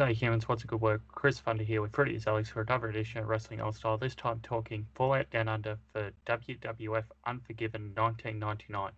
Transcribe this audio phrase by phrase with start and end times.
[0.00, 1.02] G'day humans, what's a good work?
[1.08, 4.40] Chris Funder here with Pretty Alex for another edition of Wrestling Aus Style, this time
[4.42, 8.92] talking Fallout Down Under for WWF Unforgiven 1999.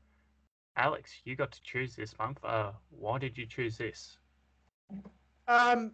[0.76, 2.38] Alex, you got to choose this month.
[2.44, 4.16] Uh, why did you choose this?
[5.48, 5.90] Um,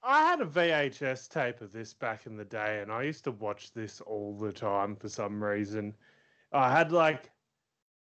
[0.00, 3.32] I had a VHS tape of this back in the day, and I used to
[3.32, 5.92] watch this all the time for some reason.
[6.52, 7.32] I had like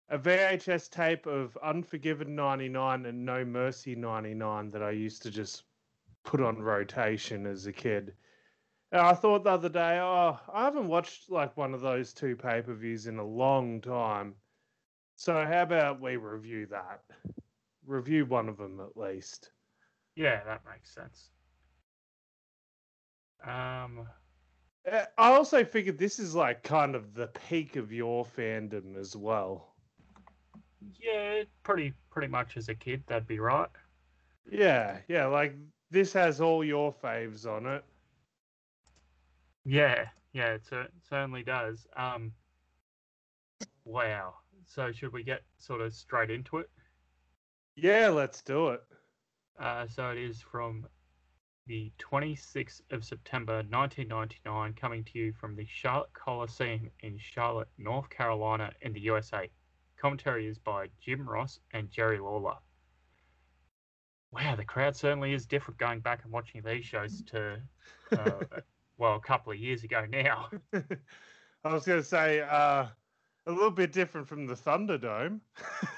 [0.09, 5.65] a VHS tape of Unforgiven 99 and No Mercy 99 that I used to just
[6.29, 8.13] put on rotation as a kid.
[8.91, 12.35] And I thought the other day, oh, I haven't watched like one of those two
[12.35, 14.35] pay per views in a long time.
[15.15, 17.01] So how about we review that?
[17.85, 19.51] Review one of them at least.
[20.15, 21.31] Yeah, that makes sense.
[23.43, 24.07] Um,
[24.89, 29.15] Uh, I also figured this is like kind of the peak of your fandom as
[29.15, 29.75] well.
[30.99, 33.69] yeah, pretty pretty much as a kid, that'd be right.
[34.51, 35.55] Yeah, yeah, like
[35.91, 37.83] this has all your faves on it.
[39.65, 40.61] Yeah, yeah, it
[41.07, 41.87] certainly does.
[41.95, 42.31] Um,
[43.85, 44.35] wow.
[44.65, 46.69] So should we get sort of straight into it?
[47.75, 48.81] Yeah, let's do it.
[49.59, 50.85] Uh, so it is from
[51.65, 58.09] the 26th of September 1999, coming to you from the Charlotte Coliseum in Charlotte, North
[58.09, 59.49] Carolina, in the USA.
[59.97, 62.55] Commentary is by Jim Ross and Jerry Lawler.
[64.31, 67.59] Wow, the crowd certainly is different going back and watching these shows to,
[68.11, 68.31] uh,
[68.97, 70.49] well, a couple of years ago now.
[71.63, 72.85] I was going to say uh,
[73.47, 75.39] a little bit different from the Thunderdome.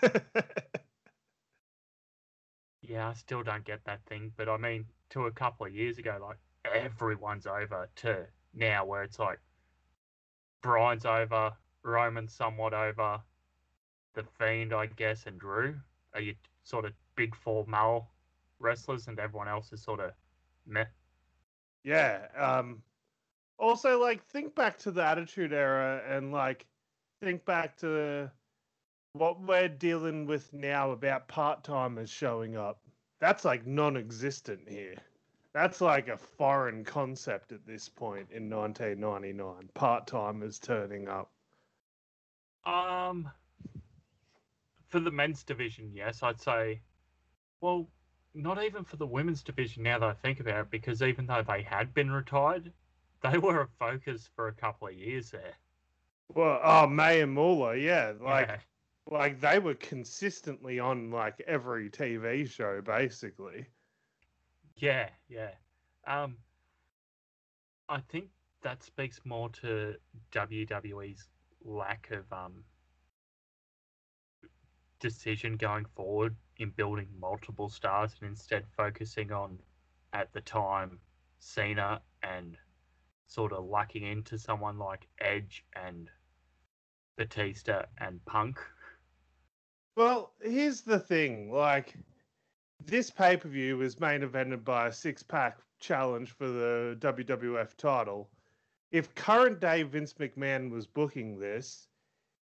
[2.81, 5.97] Yeah, I still don't get that thing, but I mean, to a couple of years
[5.97, 6.37] ago, like
[6.73, 9.39] everyone's over to now where it's like
[10.61, 11.53] Bryan's over,
[11.83, 13.21] Roman's somewhat over,
[14.13, 15.79] The Fiend, I guess, and Drew
[16.13, 18.09] are you sort of big four male
[18.61, 20.11] wrestlers, and everyone else is sort of
[20.65, 20.85] meh.
[21.83, 22.27] yeah.
[22.35, 22.81] Um,
[23.57, 26.65] also, like, think back to the Attitude Era and, like,
[27.21, 28.31] think back to
[29.13, 32.79] what we're dealing with now about part timers showing up.
[33.19, 34.95] That's like non existent here.
[35.53, 39.69] That's like a foreign concept at this point in 1999.
[39.73, 41.29] Part timers turning up.
[42.65, 43.29] Um,
[44.87, 46.81] for the men's division, yes, I'd say.
[47.59, 47.89] Well,
[48.33, 51.43] not even for the women's division now that I think about it, because even though
[51.43, 52.71] they had been retired,
[53.21, 55.53] they were a focus for a couple of years there.
[56.33, 58.13] Well, oh, Mae and Moolah, yeah.
[58.19, 58.57] Like, yeah,
[59.09, 63.67] like they were consistently on like every TV show, basically.
[64.77, 65.51] yeah, yeah.
[66.07, 66.37] Um,
[67.89, 68.29] I think
[68.63, 69.95] that speaks more to
[70.31, 71.27] WWE's
[71.63, 72.63] lack of um
[74.99, 79.57] decision going forward in building multiple stars and instead focusing on
[80.13, 80.99] at the time
[81.39, 82.55] Cena and
[83.25, 86.09] sort of lucking into someone like Edge and
[87.17, 88.59] Batista and Punk.
[89.95, 91.95] Well, here's the thing like,
[92.85, 97.75] this pay per view was main evented by a six pack challenge for the WWF
[97.75, 98.29] title.
[98.91, 101.87] If current day Vince McMahon was booking this,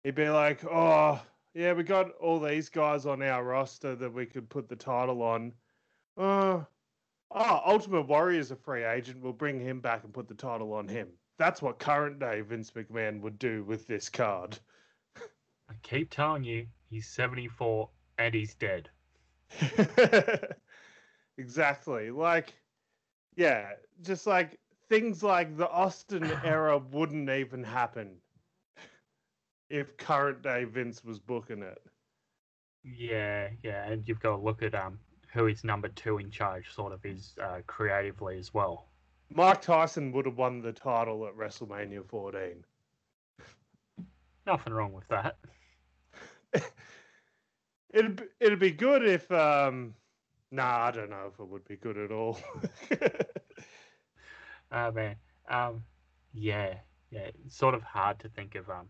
[0.04, 1.22] he'd be like, oh,
[1.54, 5.22] yeah, we got all these guys on our roster that we could put the title
[5.22, 5.54] on.
[6.18, 6.62] Uh,
[7.32, 9.22] oh, Ultimate Warrior's a free agent.
[9.22, 11.10] We'll bring him back and put the title on him.
[11.38, 14.58] That's what current day Vince McMahon would do with this card.
[15.70, 18.90] I keep telling you, he's 74 and he's dead.
[21.38, 22.10] exactly.
[22.12, 22.54] Like,
[23.36, 23.70] yeah,
[24.02, 24.60] just like
[24.90, 28.18] things like the Austin era wouldn't even happen
[29.74, 31.82] if current day Vince was booking it.
[32.84, 35.00] Yeah, yeah, and you've got to look at um
[35.34, 38.90] who is number two in charge, sort of is uh, creatively as well.
[39.34, 42.64] Mike Tyson would have won the title at WrestleMania 14.
[44.46, 45.38] Nothing wrong with that.
[47.94, 49.96] It'd be- it'd be good if um
[50.52, 52.38] nah, I don't know if it would be good at all.
[54.72, 55.16] Oh man,
[55.50, 55.84] um,
[56.32, 56.76] yeah,
[57.10, 58.88] yeah, it's sort of hard to think of um,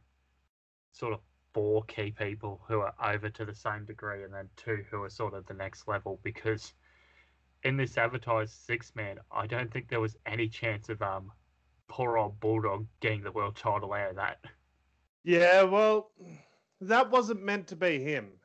[0.93, 1.21] sort of
[1.53, 5.09] four key people who are over to the same degree, and then two who are
[5.09, 6.19] sort of the next level.
[6.23, 6.73] Because
[7.63, 11.33] in this advertised six man, I don't think there was any chance of um,
[11.87, 14.39] poor old Bulldog getting the world title out of that.
[15.23, 16.11] yeah, well,
[16.81, 18.39] that wasn't meant to be him.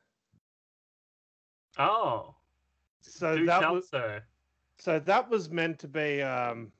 [1.78, 2.36] Oh,
[3.02, 4.26] So do that was sir.
[4.78, 6.72] so that was meant to be um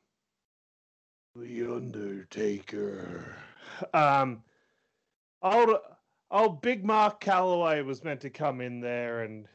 [1.35, 3.37] the Undertaker.
[3.95, 4.43] Um
[5.43, 5.77] old
[6.31, 9.47] old Big Mark Calloway was meant to come in there and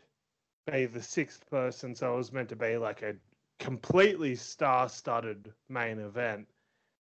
[0.71, 3.15] be the sixth person, so it was meant to be like a
[3.59, 6.47] completely star-studded main event.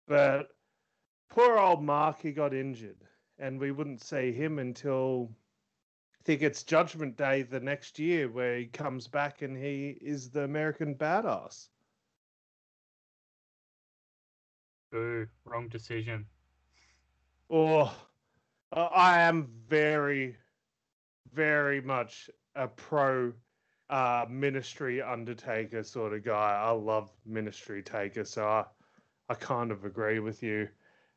[0.08, 0.48] But
[1.28, 3.04] poor old Mark, he got injured,
[3.38, 5.30] and we wouldn't see him until
[6.14, 10.30] I think it's Judgment Day the next year, where he comes back and he is
[10.30, 11.68] the American badass.
[14.94, 16.26] Ooh, wrong decision.
[17.48, 17.94] Oh,
[18.72, 20.36] I am very,
[21.32, 23.32] very much a pro
[23.88, 26.60] uh, ministry undertaker sort of guy.
[26.62, 28.64] I love ministry taker, so I,
[29.28, 30.68] I kind of agree with you.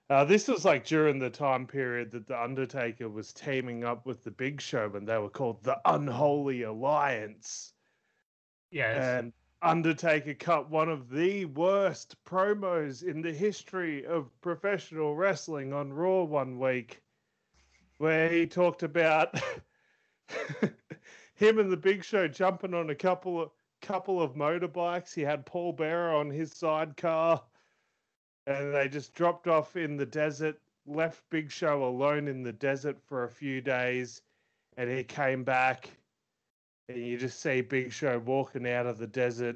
[0.10, 4.24] Uh, this was like during the time period that the Undertaker was teaming up with
[4.24, 7.74] the Big Show, and they were called the Unholy Alliance.
[8.72, 8.98] Yes.
[9.02, 15.94] And Undertaker cut one of the worst promos in the history of professional wrestling on
[15.94, 17.03] Raw one week,
[18.04, 19.34] where he talked about
[21.36, 23.52] him and the Big Show jumping on a couple of
[23.82, 25.14] couple of motorbikes.
[25.14, 27.42] He had Paul Bearer on his sidecar,
[28.46, 32.98] and they just dropped off in the desert, left Big Show alone in the desert
[33.02, 34.22] for a few days,
[34.76, 35.90] and he came back
[36.90, 39.56] and you just see Big Show walking out of the desert,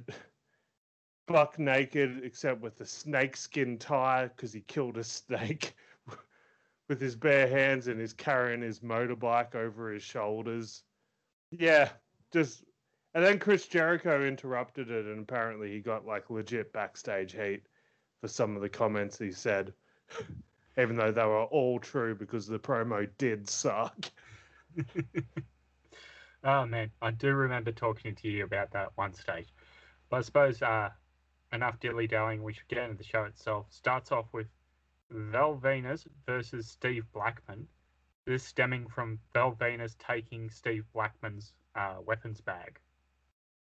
[1.27, 5.75] buck naked, except with a snakeskin tie because he killed a snake
[6.87, 10.83] with his bare hands and he's carrying his motorbike over his shoulders.
[11.51, 11.89] Yeah,
[12.31, 12.63] just.
[13.13, 17.63] And then Chris Jericho interrupted it, and apparently he got like legit backstage heat
[18.21, 19.73] for some of the comments he said,
[20.77, 24.11] even though they were all true because the promo did suck.
[26.43, 29.47] Oh man, I do remember talking to you about that one stage.
[30.09, 30.89] But I suppose uh,
[31.51, 32.43] enough dilly dallying.
[32.43, 33.65] We should get into the show itself.
[33.69, 34.47] Starts off with
[35.09, 37.67] Val Venis versus Steve Blackman.
[38.25, 42.79] This stemming from Val Venis taking Steve Blackman's uh, weapons bag.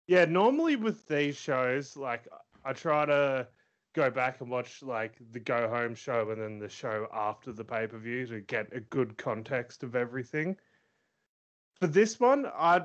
[0.07, 2.27] Yeah, normally with these shows, like
[2.65, 3.47] I try to
[3.93, 7.63] go back and watch like the go home show and then the show after the
[7.63, 10.57] pay per view to get a good context of everything.
[11.79, 12.81] For this one, I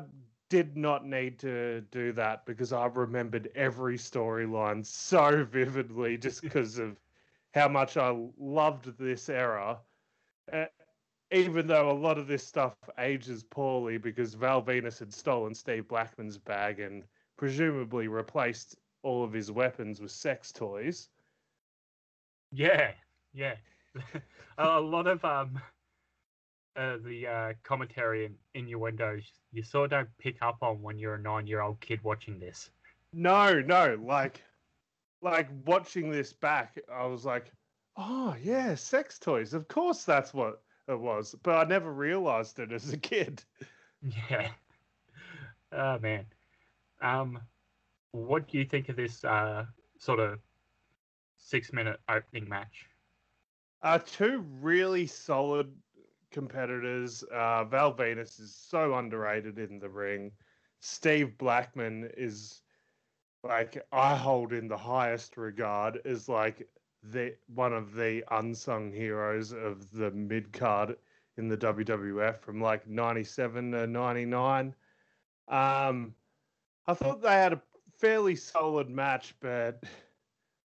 [0.49, 6.79] did not need to do that because I remembered every storyline so vividly just because
[6.79, 6.99] of
[7.59, 9.79] how much I loved this era.
[10.53, 10.65] Uh,
[11.31, 15.87] even though a lot of this stuff ages poorly because Val Venis had stolen Steve
[15.89, 17.05] Blackman's bag and
[17.37, 21.09] presumably replaced all of his weapons with sex toys.
[22.51, 22.93] Yeah,
[23.35, 23.57] yeah.
[24.59, 25.61] a lot of um
[26.77, 31.15] uh, the uh, commentary and innuendos you sort of don't pick up on when you're
[31.15, 32.71] a nine-year-old kid watching this.
[33.13, 34.43] No, no, like,
[35.23, 37.53] like watching this back, I was like,
[37.97, 39.55] oh yeah, sex toys.
[39.55, 41.35] Of course, that's what it was.
[41.43, 43.43] But I never realized it as a kid.
[44.31, 44.51] Yeah.
[45.73, 46.25] Oh man.
[47.03, 47.41] Um,
[48.13, 49.65] what do you think of this uh
[49.99, 50.39] sort of
[51.37, 52.87] six-minute opening match?
[53.83, 55.75] Uh, two really solid
[56.31, 57.25] competitors.
[57.25, 60.31] Uh, Val Venis is so underrated in the ring.
[60.81, 62.63] Steve Blackman is
[63.43, 66.69] like I hold in the highest regard is like
[67.03, 70.97] the one of the unsung heroes of the mid card
[71.37, 74.75] in the WWF from like 97 to 99.
[75.47, 76.15] Um,
[76.87, 77.63] I thought they had a
[77.99, 79.85] fairly solid match, but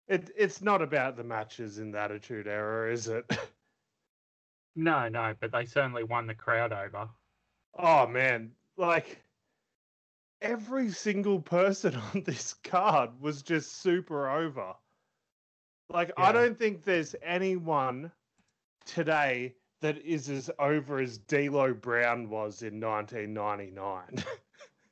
[0.08, 3.24] it it's not about the matches in the Attitude Era, is it?
[4.74, 7.08] No, no, but they certainly won the crowd over.
[7.78, 9.22] Oh man, like
[10.42, 14.74] every single person on this card was just super over.
[15.88, 16.24] Like yeah.
[16.24, 18.12] I don't think there's anyone
[18.84, 24.24] today that is as over as D'Lo Brown was in 1999.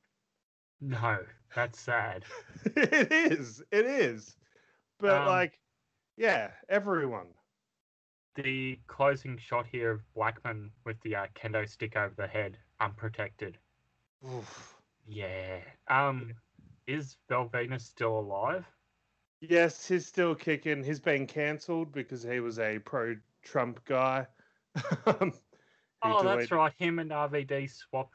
[0.80, 1.19] no,
[1.54, 2.25] that's sad.
[2.64, 3.62] it is.
[3.71, 4.37] It is.
[4.99, 5.59] But um, like,
[6.16, 7.28] yeah, everyone
[8.37, 13.59] the closing shot here of Blackman with the uh, kendo stick over the head, unprotected.
[14.26, 14.79] Oof.
[15.07, 15.59] Yeah.
[15.88, 16.33] Um,
[16.87, 18.64] is Val Venis still alive?
[19.40, 20.85] Yes, he's still kicking.
[20.85, 24.26] He's been cancelled because he was a pro-Trump guy.
[25.07, 25.33] oh,
[26.02, 26.40] delayed...
[26.40, 26.73] that's right.
[26.76, 28.14] Him and RVD swapped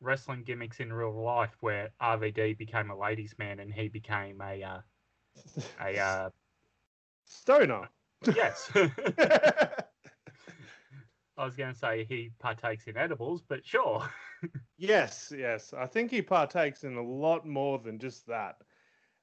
[0.00, 4.62] wrestling gimmicks in real life, where RVD became a ladies' man and he became a
[4.62, 4.80] uh,
[5.80, 6.30] a uh,
[7.24, 7.88] stoner.
[8.34, 8.70] Yes.
[11.36, 14.08] I was going to say he partakes in edibles, but sure.
[14.78, 15.72] Yes, yes.
[15.76, 18.56] I think he partakes in a lot more than just that.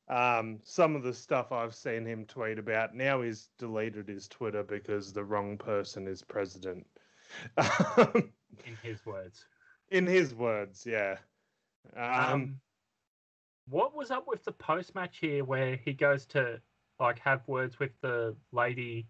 [0.08, 4.64] Um, some of the stuff I've seen him tweet about now he's deleted his Twitter
[4.64, 6.86] because the wrong person is president.
[7.58, 9.46] in his words.
[9.90, 11.18] In his words, yeah.
[11.96, 12.60] Um, um,
[13.70, 16.60] what was up with the post match here where he goes to
[17.00, 19.08] like have words with the lady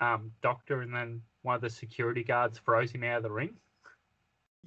[0.00, 3.54] um, doctor and then one of the security guards throws him out of the ring?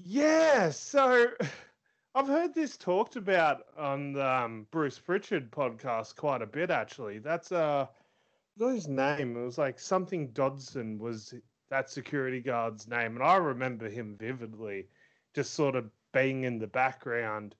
[0.03, 1.27] Yeah, so
[2.15, 7.19] I've heard this talked about on the um, Bruce Pritchard podcast quite a bit actually.
[7.19, 7.87] That's uh
[8.59, 9.37] his name?
[9.37, 11.33] It was like something Dodson was
[11.69, 14.87] that security guard's name, and I remember him vividly,
[15.35, 17.55] just sort of being in the background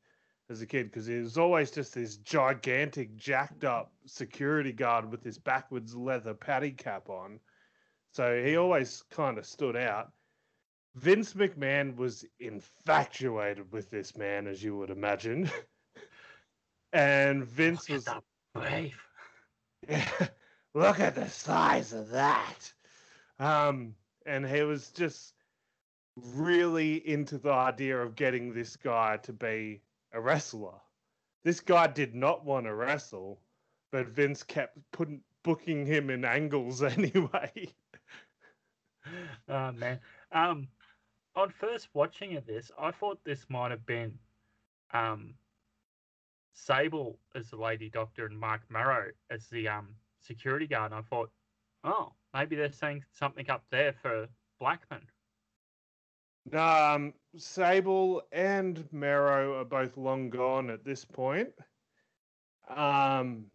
[0.50, 5.22] as a kid because he was always just this gigantic, jacked up security guard with
[5.22, 7.40] this backwards leather paddy cap on.
[8.12, 10.12] So he always kind of stood out.
[10.98, 15.50] Vince McMahon was infatuated with this man, as you would imagine.
[16.94, 18.24] and Vince was at
[18.56, 19.08] the beef.
[19.88, 20.28] yeah,
[20.74, 22.74] look at the size of that.
[23.38, 23.94] Um,
[24.26, 25.36] and he was just
[26.16, 30.82] really into the idea of getting this guy to be a wrestler.
[31.44, 33.40] This guy did not want to wrestle,
[33.92, 37.52] but Vince kept putting booking him in angles anyway.
[39.48, 40.00] Oh man.
[40.32, 40.68] Um,
[41.38, 44.14] on first watching of this, I thought this might have been
[44.94, 45.36] um,
[46.54, 49.90] Sable as the lady doctor and Marc Mero as the um
[50.20, 50.92] security guard.
[50.92, 51.30] And I thought,
[51.84, 54.28] oh, maybe they're saying something up there for
[54.60, 55.04] Blackman.
[56.52, 61.50] Um, Sable and Marrow are both long gone at this point.
[62.76, 63.46] Um,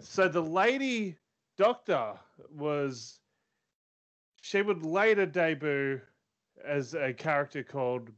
[0.00, 1.16] so the lady
[1.56, 2.14] doctor
[2.50, 3.20] was,
[4.40, 6.00] she would later debut
[6.64, 8.10] as a character called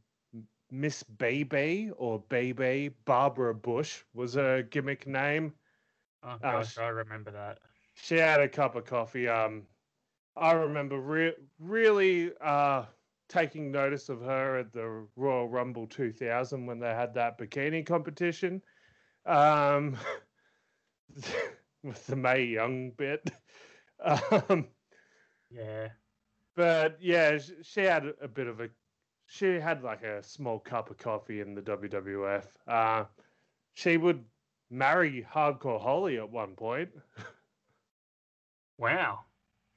[0.71, 2.89] Miss Baby or Baby.
[3.05, 5.53] Barbara Bush was her gimmick name.
[6.23, 7.59] Oh Ah, gosh, sh- I remember that.
[7.93, 9.27] She had a cup of coffee.
[9.27, 9.67] Um,
[10.35, 12.85] I remember re- really uh,
[13.27, 18.61] taking notice of her at the Royal Rumble 2000 when they had that bikini competition
[19.25, 19.97] um,
[21.83, 23.29] with the Mae Young bit.
[24.03, 24.67] Um,
[25.49, 25.89] Yeah.
[26.55, 28.69] But yeah, sh- she had a bit of a.
[29.27, 32.45] She had like a small cup of coffee in the WWF.
[32.67, 33.05] Uh,
[33.73, 34.23] she would
[34.69, 36.89] marry Hardcore Holly at one point.
[38.77, 39.19] Wow.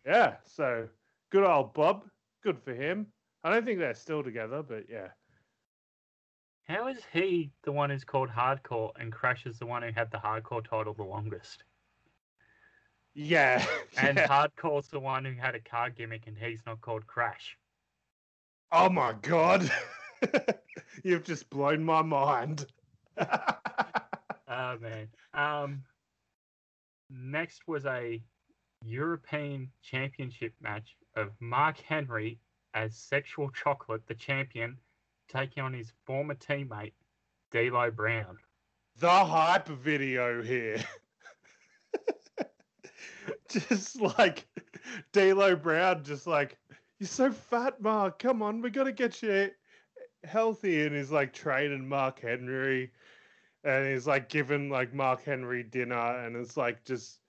[0.07, 0.89] Yeah, so
[1.31, 2.05] good old Bob.
[2.43, 3.07] Good for him.
[3.43, 5.09] I don't think they're still together, but yeah.
[6.67, 10.11] How is he the one who's called Hardcore and Crash is the one who had
[10.11, 11.65] the Hardcore title the longest?
[13.15, 13.65] Yeah.
[13.97, 14.27] And yeah.
[14.27, 17.57] Hardcore's the one who had a car gimmick and he's not called Crash.
[18.73, 19.71] Oh my god.
[21.05, 22.67] You've just blown my mind.
[24.49, 25.09] Oh man.
[25.33, 25.83] Um
[27.11, 28.23] next was a
[28.85, 32.39] European Championship match of Mark Henry
[32.75, 34.77] as Sexual Chocolate, the champion,
[35.29, 36.93] taking on his former teammate,
[37.53, 38.37] D'Lo Brown.
[38.99, 40.83] the hype video here.
[43.69, 44.47] just like
[45.13, 46.59] D'Lo Brown, just like
[46.99, 48.19] you're so fat, Mark.
[48.19, 49.51] Come on, we got to get you
[50.25, 50.87] healthy.
[50.87, 52.93] And he's like training Mark Henry,
[53.65, 57.21] and he's like giving like Mark Henry dinner, and it's like just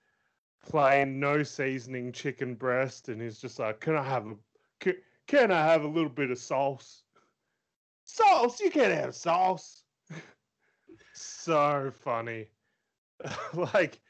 [0.68, 4.34] plain no seasoning chicken breast, and he's just like, "Can I have a
[4.80, 4.94] can,
[5.26, 7.02] can I have a little bit of sauce?
[8.04, 8.60] Sauce?
[8.60, 9.82] You can't have sauce."
[11.14, 12.46] so funny.
[13.54, 14.00] like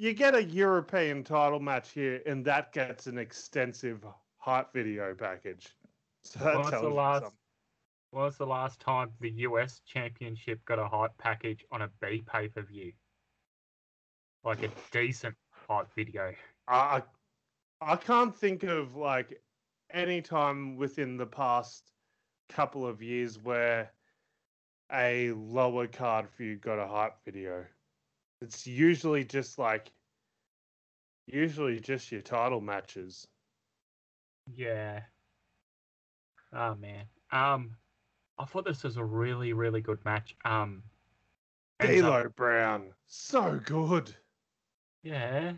[0.00, 4.02] you get a European title match here, and that gets an extensive
[4.38, 5.68] hype video package.
[6.24, 7.38] So that What's tells the last something.
[8.12, 12.22] when was the last time the US Championship got a hype package on a B
[12.26, 12.92] pay per view?
[14.42, 16.32] Like a decent hype video.
[16.66, 17.02] I
[17.82, 19.42] I can't think of like
[19.92, 21.92] any time within the past
[22.48, 23.92] couple of years where
[24.90, 27.66] a lower card feud got a hype video.
[28.40, 29.92] It's usually just like
[31.26, 33.26] usually just your title matches.
[34.54, 35.02] Yeah.
[36.52, 37.04] Oh man.
[37.30, 37.76] Um
[38.38, 40.34] I thought this was a really, really good match.
[40.44, 40.82] Um
[41.78, 44.14] ends up- Brown, so good.
[45.02, 45.52] Yeah.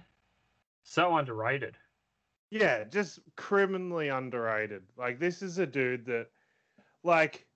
[0.84, 1.76] So underrated.
[2.50, 4.82] Yeah, just criminally underrated.
[4.96, 6.26] Like this is a dude that
[7.02, 7.46] like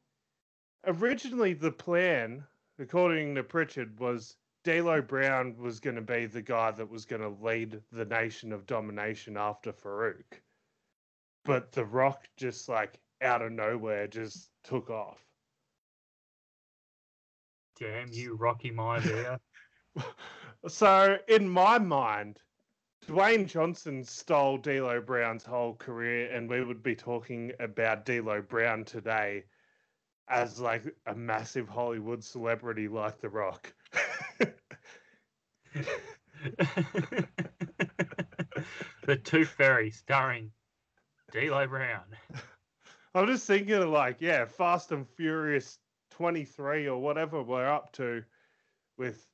[0.86, 2.44] originally the plan,
[2.78, 7.22] according to Pritchard, was D'Lo Brown was going to be the guy that was going
[7.22, 10.42] to lead the nation of domination after Farouk.
[11.44, 15.24] But The Rock just like out of nowhere just took off.
[17.78, 19.38] Damn you, Rocky my Maivia.
[20.68, 22.40] so in my mind,
[23.06, 28.84] Dwayne Johnson stole D'Lo Brown's whole career, and we would be talking about D'Lo Brown
[28.84, 29.44] today.
[30.28, 33.72] as like a massive Hollywood celebrity like The Rock.
[39.06, 40.50] The Tooth Fairy starring
[41.32, 42.04] D'Lo Brown.
[43.14, 45.78] I'm just thinking of like, yeah, Fast and Furious
[46.10, 48.22] 23 or whatever we're up to
[48.98, 49.26] with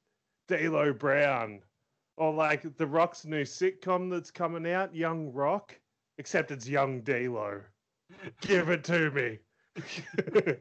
[0.48, 1.60] D'Lo Brown.
[2.16, 5.74] Or like The Rock's new sitcom that's coming out, Young Rock,
[6.18, 7.62] except it's Young D'Lo.
[8.42, 9.38] Give it to me.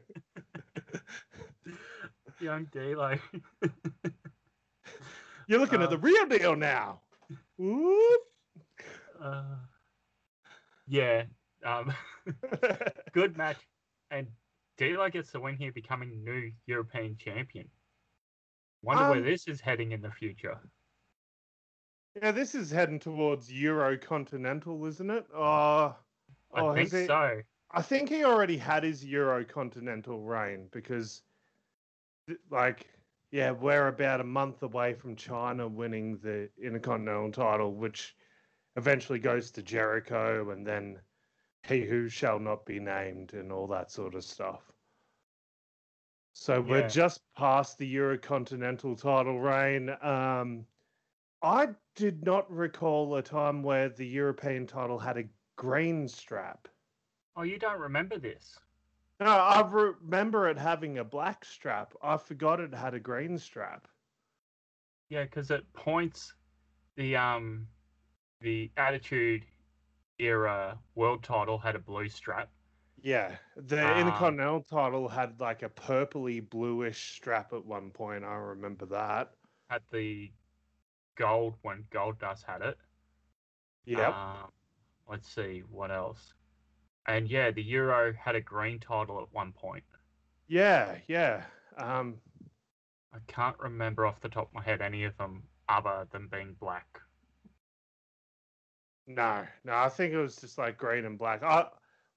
[2.40, 3.16] Young D'Lo.
[5.48, 7.00] You're looking at the Um, real deal now.
[9.20, 9.56] Uh,
[10.86, 11.24] yeah.
[11.64, 11.92] Um,
[13.12, 13.58] good match.
[14.10, 14.26] And
[14.78, 17.68] D'Lo gets the win here, becoming new European champion.
[18.82, 20.58] Wonder where Um, this is heading in the future.
[22.20, 25.24] yeah, this is heading towards Euro Continental, isn't it?
[25.32, 25.96] Oh,
[26.54, 27.40] I oh, think it- so.
[27.74, 31.22] I think he already had his Euro Continental reign because,
[32.50, 32.86] like,
[33.32, 38.14] yeah, we're about a month away from Chyna winning the Intercontinental title, which
[38.76, 40.98] eventually goes to Jericho and then
[41.66, 44.60] he who shall not be named and all that sort of stuff.
[46.34, 49.90] So we're just past the Euro Continental title reign.
[50.02, 50.66] Um,
[51.42, 55.24] I did not recall a time where the European title had a
[55.56, 56.68] green strap.
[57.36, 58.58] Oh, you don't remember this?
[59.22, 61.94] No, I remember it having a black strap.
[62.02, 63.88] I forgot it had a green strap.
[65.08, 66.34] Yeah, because it points,
[66.96, 67.68] the um,
[68.40, 69.44] the Attitude
[70.18, 72.50] Era World Title had a blue strap.
[73.02, 73.98] Yeah, the Ah.
[73.98, 78.24] Intercontinental title had like a purpley bluish strap at one point.
[78.24, 79.34] I remember that.
[79.68, 80.32] Had the
[81.16, 82.78] gold when Gold Dust had it.
[83.84, 84.08] Yeah.
[84.44, 84.50] Um,
[85.08, 86.34] let's see what else.
[87.06, 89.84] And yeah, the Euro had a green title at one point.
[90.48, 91.44] yeah, yeah.
[91.76, 92.20] Um,
[93.10, 96.52] I can't remember off the top of my head any of them other than being
[96.52, 97.00] black.
[99.06, 99.74] no, no.
[99.74, 101.42] I think it was just like green and black.
[101.42, 101.68] I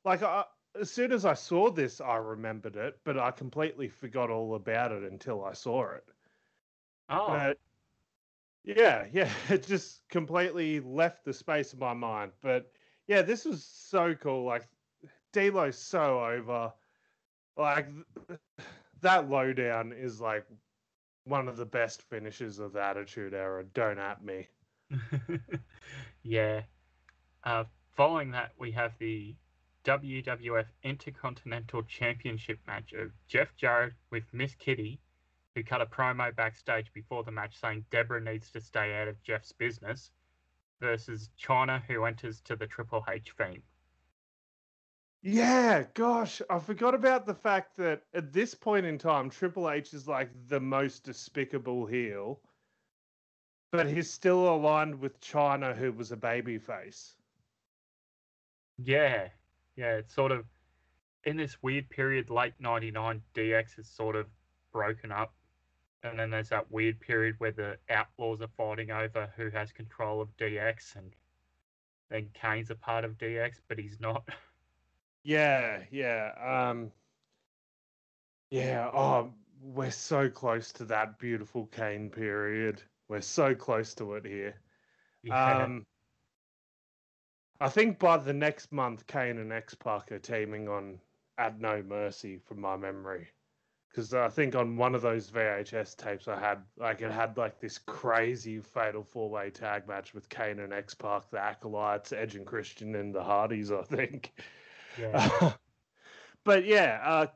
[0.03, 0.45] like I,
[0.79, 4.91] as soon as I saw this, I remembered it, but I completely forgot all about
[4.91, 6.03] it until I saw it.
[7.09, 7.59] Oh, But
[8.63, 12.31] yeah, yeah, it just completely left the space of my mind.
[12.41, 12.71] But
[13.07, 14.43] yeah, this was so cool.
[14.45, 14.67] Like
[15.35, 16.71] D'Lo's so over.
[17.57, 17.87] Like
[19.01, 20.45] that lowdown is like
[21.25, 23.65] one of the best finishes of the Attitude Era.
[23.73, 24.47] Don't at me.
[26.23, 26.61] yeah.
[27.43, 29.35] Uh, following that, we have the
[29.83, 34.99] WWF Intercontinental Championship match of Jeff Jarrett with Miss Kitty,
[35.53, 39.21] who cut a promo backstage before the match saying Deborah needs to stay out of
[39.21, 40.11] Jeff's business,
[40.79, 43.63] versus Chyna, who enters to the Triple H theme.
[45.27, 49.91] Yeah, gosh, I forgot about the fact that at this point in time, Triple H
[49.95, 52.39] is like the most despicable heel,
[53.71, 57.15] but he's still aligned with Chyna, who was a babyface.
[58.77, 59.29] Yeah,
[59.75, 60.45] yeah, it's sort of
[61.23, 64.27] in this weird period, late '99, DX is sort of
[64.71, 65.33] broken up,
[66.03, 70.21] and then there's that weird period where the Outlaws are fighting over who has control
[70.21, 71.15] of DX, and
[72.11, 74.29] then Kane's a part of DX, but he's not.
[75.25, 76.69] Yeah, yeah.
[76.69, 76.91] Um
[78.51, 82.81] Yeah, oh, we're so close to that beautiful Kane period.
[83.09, 84.53] We're so close to it here.
[85.23, 85.85] Yeah, Um
[87.59, 90.99] I think by the next month Kane and X Pac are teaming on
[91.39, 93.27] At No Mercy from my memory.
[93.89, 97.59] Because I think on one of those VHS tapes I had like it had like
[97.59, 102.35] this crazy fatal four way tag match with Kane and X Pac, the Acolytes, Edge
[102.35, 104.33] and Christian and the Hardys, I think.
[104.97, 105.53] Yeah,
[106.43, 107.27] but yeah, uh,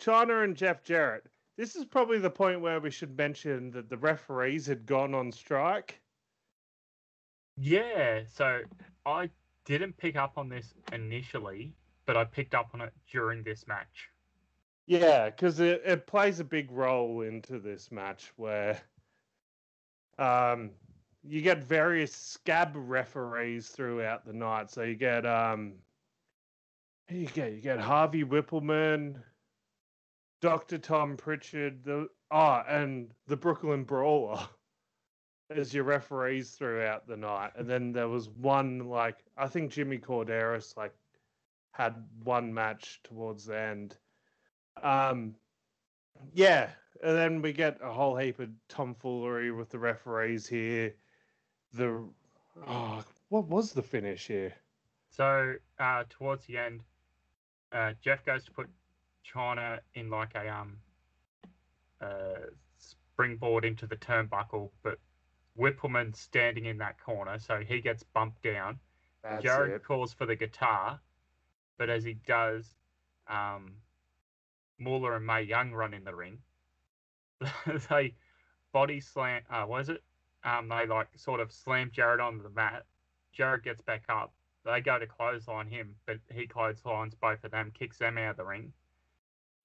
[0.00, 1.26] Chyna and Jeff Jarrett.
[1.56, 5.30] This is probably the point where we should mention that the referees had gone on
[5.32, 6.00] strike.
[7.56, 8.22] yeah.
[8.28, 8.60] So
[9.06, 9.30] I
[9.64, 11.74] didn't pick up on this initially,
[12.06, 14.10] but I picked up on it during this match.
[14.86, 18.80] Yeah, because it, it plays a big role into this match where
[20.18, 20.70] um,
[21.22, 24.70] you get various scab referees throughout the night.
[24.70, 25.74] So you get um,
[27.10, 29.22] you get you get Harvey Wippleman,
[30.40, 34.40] Doctor Tom Pritchard, the oh, and the Brooklyn Brawler
[35.50, 37.52] as your referees throughout the night.
[37.56, 40.94] And then there was one like I think Jimmy Korderas like
[41.72, 43.96] had one match towards the end.
[44.82, 45.34] Um,
[46.32, 46.70] yeah,
[47.02, 50.94] and then we get a whole heap of tomfoolery with the referees here.
[51.74, 52.04] The
[52.66, 54.54] oh, what was the finish here?
[55.10, 56.82] So uh, towards the end,
[57.74, 58.68] uh, Jeff goes to put
[59.26, 60.76] Chyna in like a um
[62.00, 62.46] uh
[62.78, 64.98] springboard into the turnbuckle, but
[65.58, 68.78] Wippleman's standing in that corner, so he gets bumped down.
[69.22, 69.84] That's Jarrett it.
[69.84, 71.00] calls for the guitar,
[71.78, 72.74] but as he does,
[73.28, 73.76] um,
[74.78, 76.38] Moolah and Mae Young run in the ring.
[77.90, 78.14] they
[78.72, 79.42] body slam.
[79.48, 80.02] Uh, what is it?
[80.44, 82.84] Um, they like sort of slam Jarrett onto the mat.
[83.32, 84.32] Jarrett gets back up.
[84.64, 88.36] They go to clothesline him, but he clotheslines both of them, kicks them out of
[88.38, 88.72] the ring.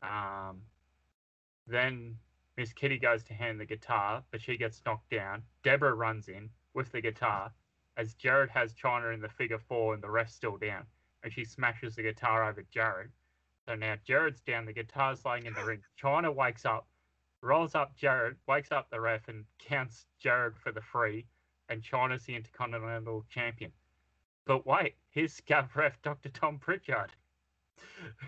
[0.02, 0.62] Um,
[1.68, 2.18] then
[2.58, 5.44] Miss Kitty goes to hand the guitar, but she gets knocked down.
[5.64, 7.52] Deborah runs in with the guitar
[8.00, 10.86] as Jarrett has Chyna in the figure four and the ref's still down,
[11.24, 13.12] and she smashes the guitar over Jarrett.
[13.68, 15.84] So now Jarrett's down, the guitar's laying in the ring.
[16.02, 16.88] Chyna wakes up,
[17.42, 21.26] rolls up Jarrett, wakes up the ref, and counts Jarrett for the free,
[21.68, 23.72] and Chyna's the Intercontinental Champion.
[24.50, 26.30] But wait, here's Scav ref Dr.
[26.30, 27.12] Tom Pritchard,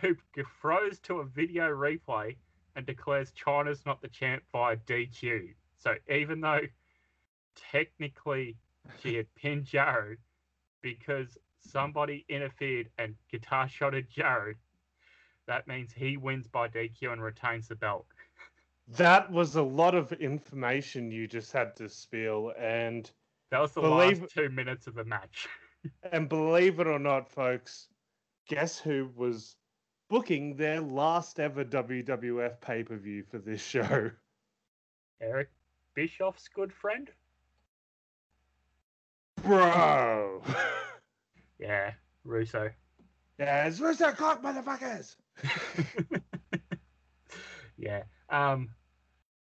[0.01, 0.15] who
[0.62, 2.36] throws to a video replay
[2.75, 5.55] and declares Chyna's not the champ via DQ.
[5.79, 6.60] So even though
[7.55, 8.55] technically
[9.01, 10.19] she had pinned Jarrett
[10.84, 14.57] because somebody interfered and guitar shotted Jarrett,
[15.47, 18.05] that means he wins by DQ and retains the belt.
[18.89, 23.10] That was a lot of information you just had to spill, and
[23.49, 25.47] That was the Believe- last two minutes of the match.
[26.12, 27.88] and believe it or not, folks,
[28.48, 29.56] guess who was
[30.10, 34.12] booking their last ever WWF pay per view for this show?
[35.22, 35.50] Eric
[35.96, 37.10] Bischoff's good friend?
[39.44, 40.44] Bro.
[41.60, 41.91] Yeah,
[42.24, 42.72] Russo.
[43.38, 45.15] yeah, it's Russo Cock, motherfuckers.
[47.78, 48.04] yeah.
[48.30, 48.70] Um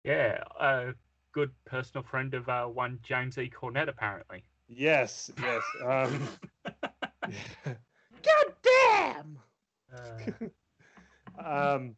[0.04, 0.94] yeah, a
[1.34, 3.50] good personal friend of uh, one James E.
[3.50, 4.44] Cornett, apparently.
[4.70, 5.64] Yes, yes.
[5.86, 6.30] Um,
[7.66, 9.40] God damn.
[9.94, 10.32] Uh,
[11.40, 11.96] Um,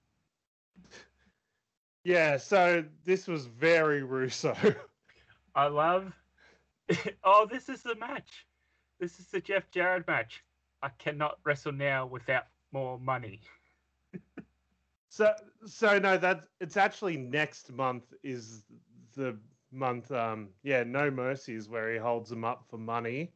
[2.04, 4.56] yeah, so this was very Russo.
[5.56, 6.14] I love
[7.24, 8.48] Oh, this is the match.
[9.00, 10.44] This is the Jeff Jarrett match.
[10.82, 13.42] I cannot wrestle now without more money.
[15.10, 15.34] So,
[15.66, 18.64] so no, that's it's actually next month is
[19.16, 19.38] the
[19.72, 20.12] month.
[20.12, 23.32] Um, yeah, No Mercy is where he holds them up for money,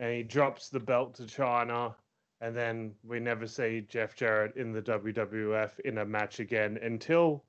[0.00, 1.94] and he drops the belt to Chyna,
[2.40, 7.42] and then we never see Jeff Jarrett in the WWF in a match again until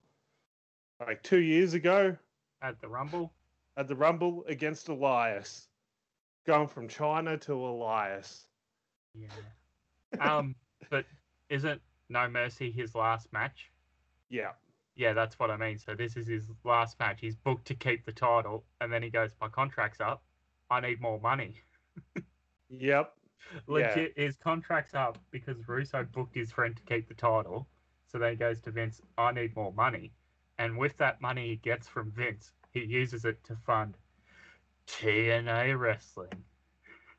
[1.05, 2.15] like two years ago
[2.61, 3.31] At the Rumble.
[3.75, 5.67] at the Rumble against Elias,
[6.45, 8.47] going from Chyna to Elias.
[9.13, 9.27] Yeah.
[10.19, 10.55] Um,
[10.89, 11.05] but
[11.49, 13.71] isn't No Mercy his last match?
[14.29, 14.51] Yeah,
[14.97, 15.79] Yeah, that's what I mean.
[15.79, 17.21] So this is his last match.
[17.21, 20.25] He's booked to keep the title, and then he goes, "My contract's up.
[20.69, 21.61] I need more money."
[22.69, 23.13] yep,
[23.67, 27.69] Legit, his contract's up because Russo booked his friend to keep the title.
[28.07, 30.13] So then he goes to Vince, "I need more money,"
[30.57, 33.97] and with that money he gets from Vince, he uses it to fund
[34.87, 36.45] TNA wrestling.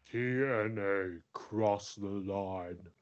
[0.06, 2.92] TNA cross the line.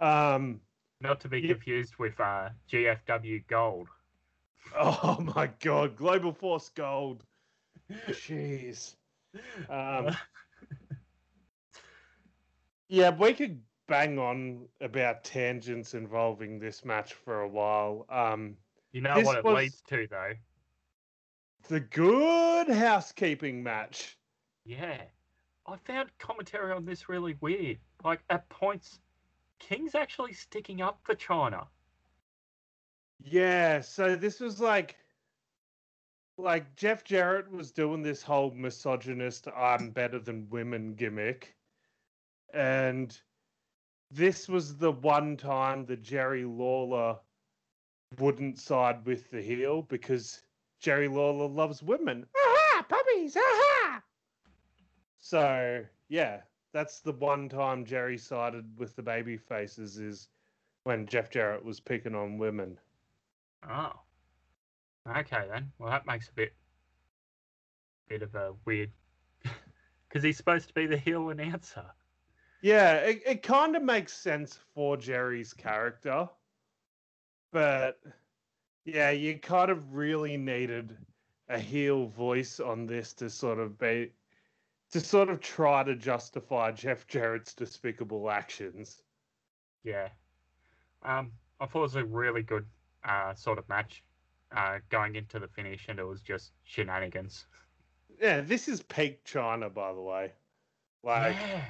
[0.00, 0.62] Um.
[1.00, 1.54] Not to be Yeah.
[1.54, 3.90] confused with uh, GFW Gold.
[4.74, 7.24] Oh my God, Global Force Gold.
[8.08, 8.94] Jeez.
[9.68, 10.16] Um,
[12.88, 18.06] yeah, we could bang on about tangents involving this match for a while.
[18.08, 18.56] Um,
[18.92, 20.32] you know what it leads to, though.
[21.68, 24.16] the good housekeeping match.
[24.64, 25.02] Yeah.
[25.66, 27.78] I found commentary on this really weird.
[28.04, 29.00] Like, at points,
[29.58, 31.66] King's actually sticking up for Chyna.
[33.24, 34.96] Yeah, so this was like
[36.38, 41.54] like Jeff Jarrett was doing this whole misogynist I'm better than women gimmick.
[42.52, 43.18] And
[44.10, 47.18] this was the one time that Jerry Lawler
[48.18, 50.42] wouldn't side with the heel because
[50.80, 52.26] Jerry Lawler loves women.
[52.36, 54.02] Aha, puppies, aha.
[55.18, 56.40] So, yeah,
[56.72, 60.28] that's the one time Jerry sided with the baby faces is
[60.84, 62.78] when Jeff Jarrett was picking on women.
[63.68, 63.92] Oh.
[65.08, 65.72] Okay then.
[65.78, 66.54] Well, that makes a bit,
[68.08, 68.90] bit of a weird,
[70.08, 71.84] because he's supposed to be the heel announcer.
[72.62, 76.28] Yeah, it, it kind of makes sense for Jerry's character.
[77.52, 77.98] But
[78.84, 80.96] yeah, you kind of really needed
[81.48, 84.12] a heel voice on this to sort of be
[84.92, 89.02] to sort of try to justify Jeff Jarrett's despicable actions.
[89.84, 90.08] Yeah.
[91.02, 92.66] Um, I thought it was a really good
[93.04, 94.02] uh, sort of match
[94.56, 97.46] uh, going into the finish, and it was just shenanigans.
[98.20, 100.32] Yeah, this is peak Chyna, by the way.
[101.02, 101.64] Like, yeah.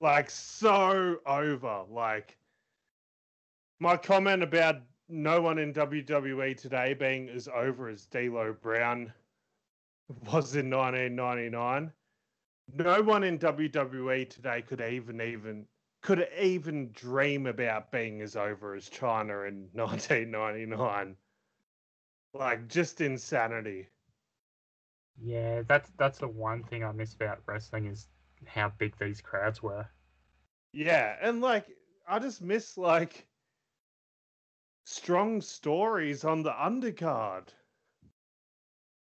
[0.00, 1.84] like so over.
[1.90, 2.36] Like,
[3.80, 4.76] my comment about
[5.08, 9.12] no one in WWE today being as over as D'Lo Brown
[10.32, 11.92] was in 1999.
[12.76, 15.66] No one in WWE today could even even
[16.02, 21.16] could even dream about being as over as Chyna in 1999.
[22.32, 23.88] Like just insanity.
[25.18, 28.08] Yeah, that's that's the one thing I miss about wrestling is
[28.46, 29.86] how big these crowds were.
[30.72, 31.66] Yeah, and like
[32.06, 33.28] I just miss like
[34.84, 37.48] strong stories on the undercard.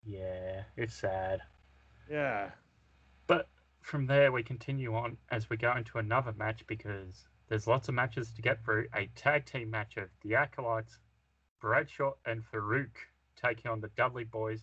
[0.04, 1.42] Yeah, it's sad.
[2.10, 2.50] Yeah.
[3.80, 7.94] From there, we continue on as we go into another match because there's lots of
[7.94, 8.86] matches to get through.
[8.94, 10.98] A tag team match of the Acolytes,
[11.60, 12.90] Bradshaw and Farouk
[13.36, 14.60] taking on the Dudley Boys,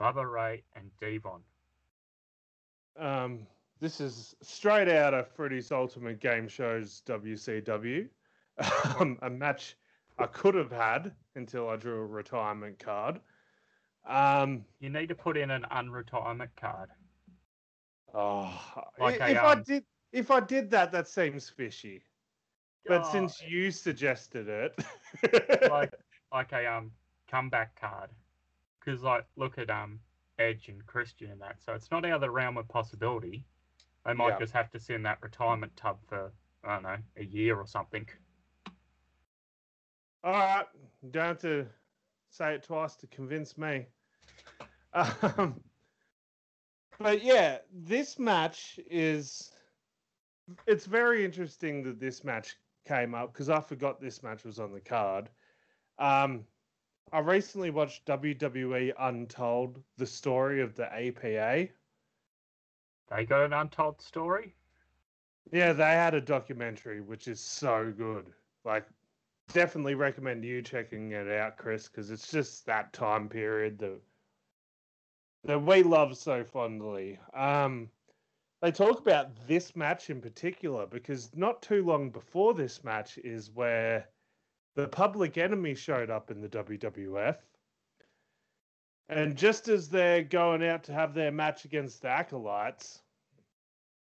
[0.00, 1.42] Bubba Ray and Devon.
[2.98, 3.46] Um,
[3.80, 8.08] this is straight out of Freddy's Ultimate Game Show's WCW.
[9.00, 9.76] Um, a match
[10.16, 13.20] I could have had until I drew a retirement card.
[14.06, 16.90] Um, You need to put in an unretirement card.
[18.14, 18.50] Oh,
[18.98, 22.04] Like if I um, did, if I did that, that seems fishy.
[22.86, 24.74] But Oh, since you suggested it,
[25.66, 25.92] like
[26.32, 26.92] like a um
[27.28, 28.10] comeback card,
[28.80, 30.00] because like look at um
[30.38, 33.46] Edge and Christian and that, so it's not out of the realm of possibility.
[34.04, 34.38] They might Yeah.
[34.38, 36.32] just have to sit in that retirement tub for
[36.64, 38.06] I don't know a year or something.
[40.24, 40.66] all right,
[41.02, 41.66] you don't have to
[42.30, 43.86] say it twice to convince me.
[44.92, 45.60] Um,
[46.98, 49.50] but yeah, this match is.
[50.66, 54.72] It's very interesting that this match came up because I forgot this match was on
[54.72, 55.30] the card.
[55.98, 56.44] Um,
[57.12, 61.68] I recently watched WWE Untold, the story of the APA.
[63.10, 64.54] They got an untold story.
[65.52, 68.26] Yeah, they had a documentary which is so good.
[68.64, 68.86] Like,
[69.52, 74.00] definitely recommend you checking it out, Chris, because it's just that time period that
[75.44, 77.18] that we love so fondly.
[77.34, 77.88] Um,
[78.62, 83.50] they talk about this match in particular because not too long before this match is
[83.50, 84.08] where
[84.74, 87.36] the Public Enemy showed up in the WWF.
[89.10, 93.02] And just as they're going out to have their match against the Acolytes,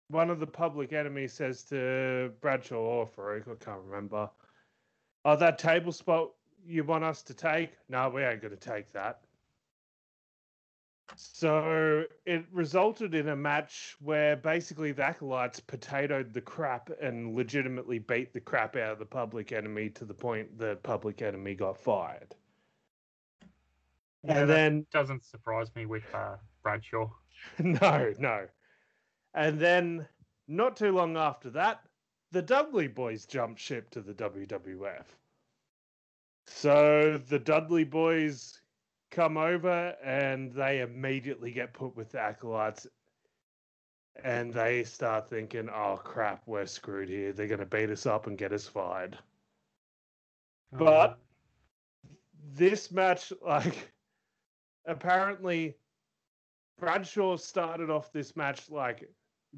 [0.08, 4.28] one of the Public Enemy says to Bradshaw or Farouk, I can't remember,
[5.24, 6.32] Oh, that table spot
[6.66, 7.70] you want us to take?
[7.88, 9.20] No, we ain't going to take that.
[11.16, 18.00] So it resulted in a match where basically the acolytes potatoed the crap and legitimately
[18.00, 21.78] beat the crap out of the public enemy to the point that public enemy got
[21.78, 22.34] fired.
[24.24, 27.10] Yeah, and then doesn't surprise me with uh, Bradshaw.
[27.58, 28.46] no, no.
[29.34, 30.08] And then
[30.48, 31.80] not too long after that,
[32.32, 35.04] the Dudley boys jumped ship to the WWF.
[36.46, 38.60] So the Dudley boys
[39.14, 42.86] come over and they immediately get put with the acolytes
[44.22, 47.32] and they start thinking, oh crap, we're screwed here.
[47.32, 49.18] They're going to beat us up and get us fired.
[50.74, 51.18] Oh, but-
[52.52, 53.92] This match, like,
[54.86, 55.76] apparently
[56.78, 59.08] Bradshaw started off this match like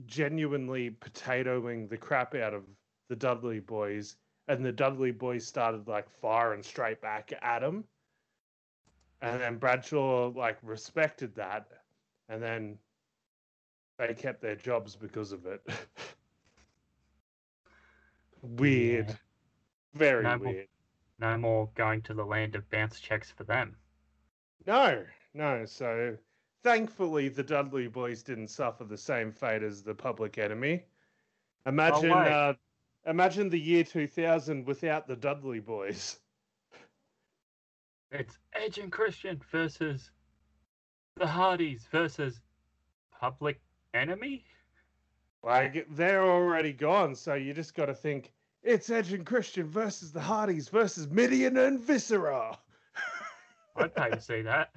[0.04, 2.64] genuinely potatoing the crap out of
[3.08, 4.16] the Dudley boys,
[4.48, 7.84] and the Dudley boys started like firing straight back at him.
[9.22, 11.68] And then Bradshaw like respected that,
[12.28, 12.78] and then
[13.98, 15.62] they kept their jobs because of it.
[18.42, 19.14] weird, Yeah.
[19.94, 20.68] very No more- weird.
[21.18, 23.76] no more going to the land of bounce checks for them.
[24.66, 25.64] No, no.
[25.64, 26.16] So
[26.62, 30.84] thankfully, the Dudley boys didn't suffer the same fate as the Public Enemy.
[31.66, 32.28] Imagine, wait.
[32.32, 32.54] uh,
[33.06, 36.18] imagine the year two thousand without the Dudley boys.
[38.10, 40.10] It's Edge and Christian versus
[41.16, 42.40] the Hardys versus
[43.20, 43.60] Public
[43.94, 44.44] Enemy.
[45.42, 50.12] Like they're already gone, so you just got to think it's Edge and Christian versus
[50.12, 52.58] the Hardys versus Mideon and Viscera.
[53.76, 54.70] I'd pay to see that.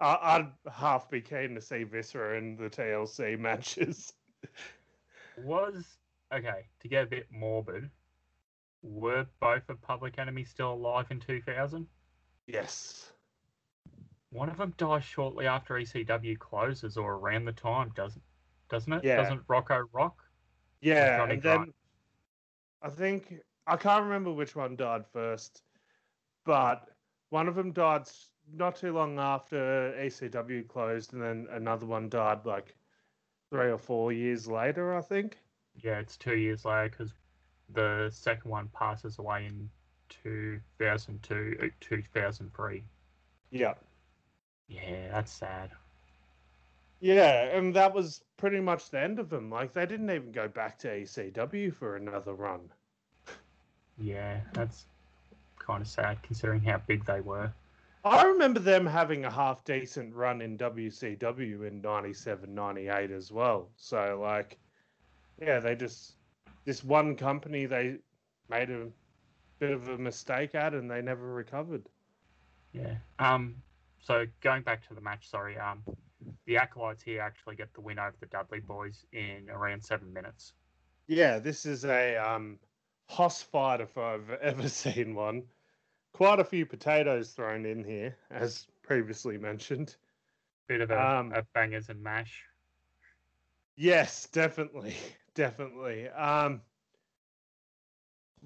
[0.00, 4.12] I- I'd half be keen to see Viscera in the TLC matches.
[5.44, 5.84] Was
[6.32, 7.90] okay to get a bit morbid.
[8.82, 11.86] Were both of Public Enemy still alive in 2000?
[12.46, 13.12] Yes.
[14.30, 18.22] One of them dies shortly after ECW closes, or around the time, doesn't
[18.68, 19.04] doesn't it?
[19.04, 19.16] Yeah.
[19.16, 20.22] Doesn't Rocco rock?
[20.80, 21.74] Yeah, and then Grant.
[22.82, 23.34] I think
[23.66, 25.62] I can't remember which one died first,
[26.44, 26.88] but
[27.30, 28.02] one of them died
[28.52, 32.76] not too long after ECW closed, and then another one died like
[33.50, 34.94] three or four years later.
[34.94, 35.38] I think.
[35.82, 37.12] Yeah, it's two years later because
[37.72, 39.68] the second one passes away in
[40.08, 42.84] 2002, uh, 2003.
[43.50, 43.74] Yeah.
[44.68, 45.70] Yeah, that's sad.
[47.00, 49.50] Yeah, and that was pretty much the end of them.
[49.50, 52.60] Like they didn't even go back to ECW for another run.
[53.98, 54.86] Yeah, that's
[55.58, 57.52] kind of sad considering how big they were.
[58.04, 63.68] I remember them having a half decent run in WCW in 97, 98 as well.
[63.76, 64.58] So like
[65.40, 66.14] yeah, they just
[66.64, 67.96] this one company they
[68.48, 68.86] made a
[69.58, 71.88] bit of a mistake at and they never recovered.
[72.72, 72.96] Yeah.
[73.18, 73.56] Um
[73.98, 75.82] so going back to the match, sorry, um
[76.46, 80.54] the acolytes here actually get the win over the Dudley boys in around seven minutes.
[81.08, 82.58] Yeah, this is a um,
[83.08, 85.44] hoss fight if I've ever seen one.
[86.12, 89.96] Quite a few potatoes thrown in here, as previously mentioned.
[90.66, 92.42] Bit of a, Um, a bangers and mash.
[93.76, 94.96] Yes, definitely,
[95.34, 96.08] definitely.
[96.08, 96.62] Um,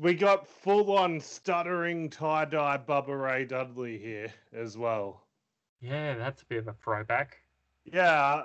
[0.00, 5.26] we got full on stuttering tie dye Bubba Ray Dudley here as well.
[5.80, 7.36] Yeah, that's a bit of a throwback.
[7.84, 8.44] Yeah,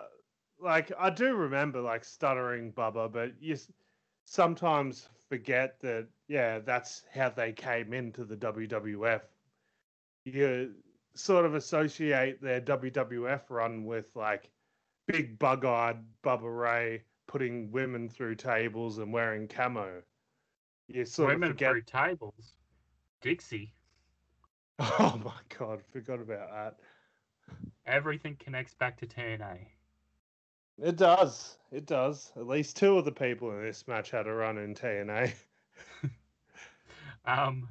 [0.61, 3.57] like I do remember like stuttering Bubba, but you
[4.25, 9.21] sometimes forget that yeah, that's how they came into the WWF.
[10.25, 10.73] You
[11.13, 14.49] sort of associate their WWF run with like
[15.07, 20.01] big bug-eyed Bubba Ray putting women through tables and wearing camo.
[20.87, 21.71] You sort Women of forget.
[21.71, 22.53] through tables.
[23.21, 23.73] Dixie.
[24.79, 26.75] Oh my god, forgot about that.
[27.85, 29.67] Everything connects back to TNA.
[30.77, 31.57] It does.
[31.71, 32.33] It does.
[32.35, 35.33] At least two of the people in this match had a run in TNA.
[37.25, 37.67] Um,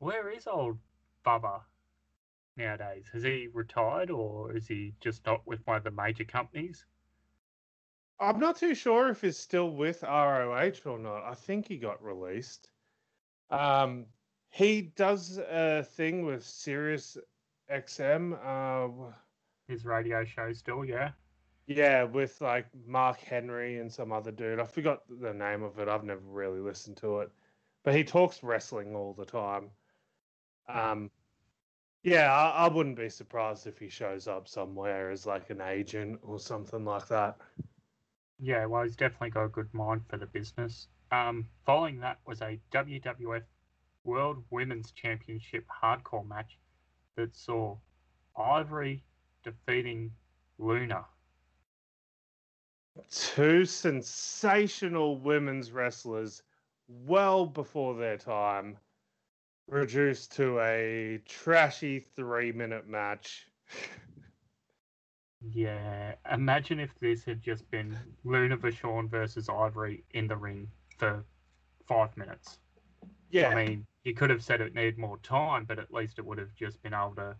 [0.00, 0.78] where is old
[1.24, 1.60] Bubba
[2.56, 3.06] nowadays?
[3.12, 6.84] Has he retired or is he just not with one of the major companies?
[8.20, 11.24] I'm not too sure if he's still with ROH or not.
[11.24, 12.70] I think he got released.
[13.50, 14.06] Um,
[14.50, 17.16] he does a thing with Sirius
[17.70, 18.34] XM.
[18.44, 19.12] Uh,
[19.68, 21.12] His radio show still, yeah.
[21.66, 24.58] yeah, with like Mark Henry and some other dude.
[24.60, 25.88] I forgot the name of it.
[25.88, 27.30] I've never really listened to it,
[27.84, 29.70] but he talks wrestling all the time.
[30.68, 31.10] Um,
[32.02, 36.20] yeah, I, I wouldn't be surprised if he shows up somewhere as like an agent
[36.22, 37.38] or something like that.
[38.42, 40.88] Yeah, well, he's definitely got a good mind for the business.
[41.12, 43.42] Um, following that was a WWF
[44.04, 46.58] World Women's Championship hardcore match
[47.16, 47.76] that saw
[48.36, 49.04] Ivory
[49.42, 50.12] defeating
[50.58, 51.04] Luna.
[53.10, 56.42] two sensational women's wrestlers
[56.88, 58.76] well before their time
[59.68, 63.48] reduced to a trashy three minute match.
[65.40, 71.24] Yeah, imagine if this had just been Luna Vachon versus Ivory in the ring for
[71.86, 72.58] five minutes.
[73.30, 76.24] yeah, I mean, you could have said it needed more time, but at least it
[76.26, 77.36] would have just been able to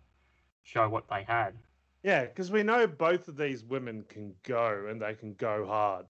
[0.63, 1.57] show what they had.
[2.03, 6.07] yeah, because we know both of these women can go and they can go hard.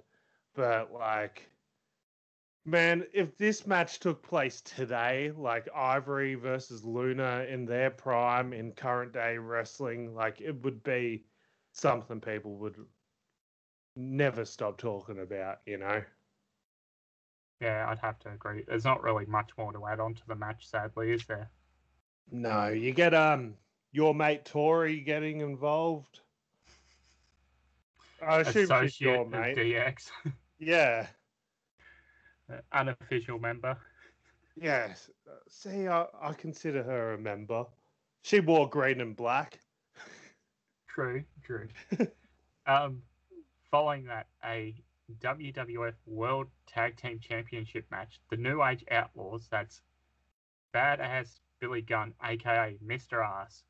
[0.53, 1.49] But like
[2.65, 8.71] man, if this match took place today, like Ivory versus Luna in their prime in
[8.71, 11.23] current day wrestling, like it would be
[11.81, 12.77] something people would
[13.95, 16.03] never stop talking about, you know?
[17.59, 18.63] Yeah, I'd have to agree.
[18.67, 21.49] There's not really much more to add on to the match, sadly, is there?
[22.31, 23.57] No, you get um
[23.91, 26.21] your mate Tori getting involved.
[28.21, 29.57] I assume she's Associate your of mate.
[29.57, 30.11] DX,
[30.59, 31.07] Yeah.
[32.51, 33.77] uh, unofficial member.
[34.55, 35.09] Yes.
[35.27, 37.65] Uh, See, I, I consider her a member.
[38.23, 39.59] She wore green and black.
[40.93, 41.67] True, true.
[42.67, 43.01] um,
[43.69, 44.75] following that, a
[45.21, 48.19] WWF World Tag Team Championship match.
[48.29, 49.81] The New Age Outlaws, that's
[50.73, 53.25] Badass Billy Gunn, aka Mr.
[53.25, 53.63] Ass,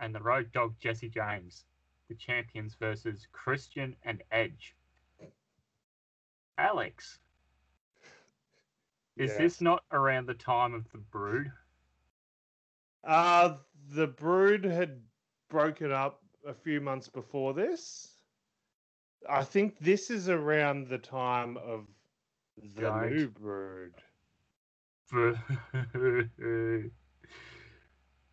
[0.00, 1.64] and the Road Dogg Jesse James,
[2.08, 4.74] the champions versus Christian and Edge.
[6.56, 7.18] Alex,
[9.16, 11.50] is this not around the time of the Brood?
[13.04, 13.56] Uh
[13.90, 15.02] the Brood had
[15.48, 18.16] broken up a few months before this.
[19.28, 21.86] I think this is around the time of
[22.76, 23.12] the Right.
[23.12, 23.94] new Brood.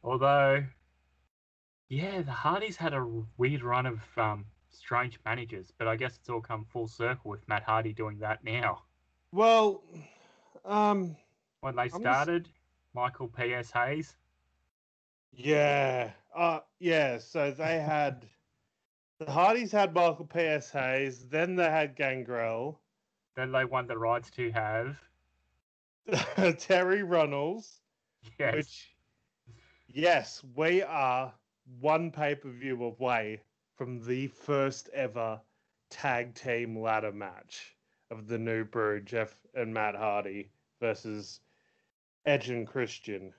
[0.03, 0.63] Although,
[1.89, 6.29] yeah, the Hardys had a weird run of um, strange managers, but I guess it's
[6.29, 8.83] all come full circle with Matt Hardy doing that now.
[9.31, 9.83] Well,
[10.65, 11.15] um,
[11.61, 12.49] When they just- started,
[12.95, 13.69] Michael P.S.
[13.71, 14.15] Hayes,
[15.31, 17.17] yeah, uh, yeah.
[17.19, 18.27] So they had
[19.19, 20.71] the Hardys had Michael P.S.
[20.71, 22.79] Hayes, then they had Gangrel,
[23.35, 24.97] then they won the rights to have.
[26.09, 27.81] Terri Runnels,
[28.39, 28.53] Yes.
[28.55, 28.95] Which,
[29.87, 31.33] yes, we are
[31.79, 33.41] one pay per view away
[33.75, 35.41] from the first ever
[35.89, 37.75] tag team ladder match
[38.11, 41.41] of the new brew, Jeff and Matt Hardy versus
[42.25, 43.33] Edge and Christian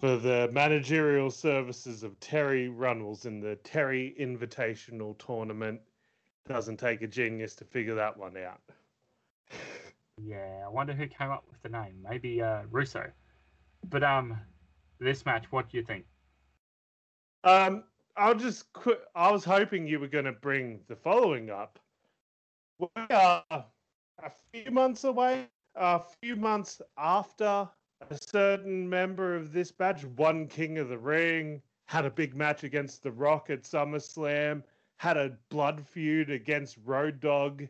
[0.00, 5.80] for the managerial services of Terri Runnels in the Terri Invitational Tournament.
[6.46, 8.60] Doesn't take a genius to figure that one out.
[10.22, 12.04] Yeah, I wonder who came up with the name.
[12.08, 13.10] Maybe uh, Russo.
[13.90, 14.38] But um,
[14.98, 16.04] this match, what do you think?
[17.44, 17.84] Um,
[18.16, 19.00] I'll just quit.
[19.14, 21.78] I was hoping you were going to bring the following up.
[22.78, 27.68] We are a few months away, a few months after
[28.10, 32.64] a certain member of this batch won King of the Ring, had a big match
[32.64, 34.62] against The Rock at SummerSlam,
[34.96, 37.64] had a blood feud against Road Dogg,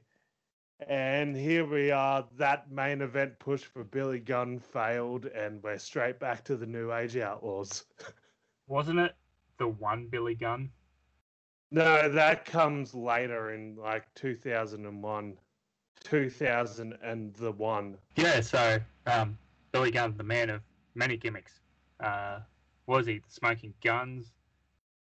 [0.87, 2.27] and here we are.
[2.37, 6.93] That main event push for Billy Gunn failed, and we're straight back to the New
[6.93, 7.85] Age Outlaws.
[8.69, 9.15] Wasn't it
[9.59, 10.71] the one Billy Gunn?
[11.71, 15.37] No, that comes later in like 2001,
[16.05, 17.99] 2000 and the one.
[18.17, 19.37] Yeah, so um,
[19.73, 20.63] Billy Gunn, the man of
[20.95, 21.61] many gimmicks.
[22.01, 22.41] Uh,
[22.87, 24.33] was he the Smoking Guns,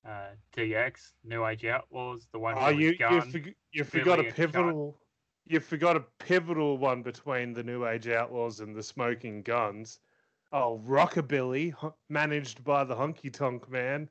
[0.05, 4.23] uh, DX, New Age Outlaws, the one Oh, who was you forg you forgot a
[4.23, 4.97] pivotal.
[5.45, 9.99] You forgot a pivotal one between the New Age Outlaws and the Smoking Guns.
[10.53, 11.73] Oh, Rockabilly,
[12.09, 14.09] managed by the Honky Tonk Man.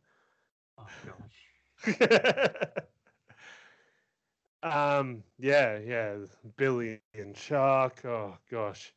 [0.78, 1.96] Oh gosh.
[4.62, 6.16] um, yeah, yeah,
[6.56, 8.04] Billy and Shark.
[8.04, 8.92] Oh gosh,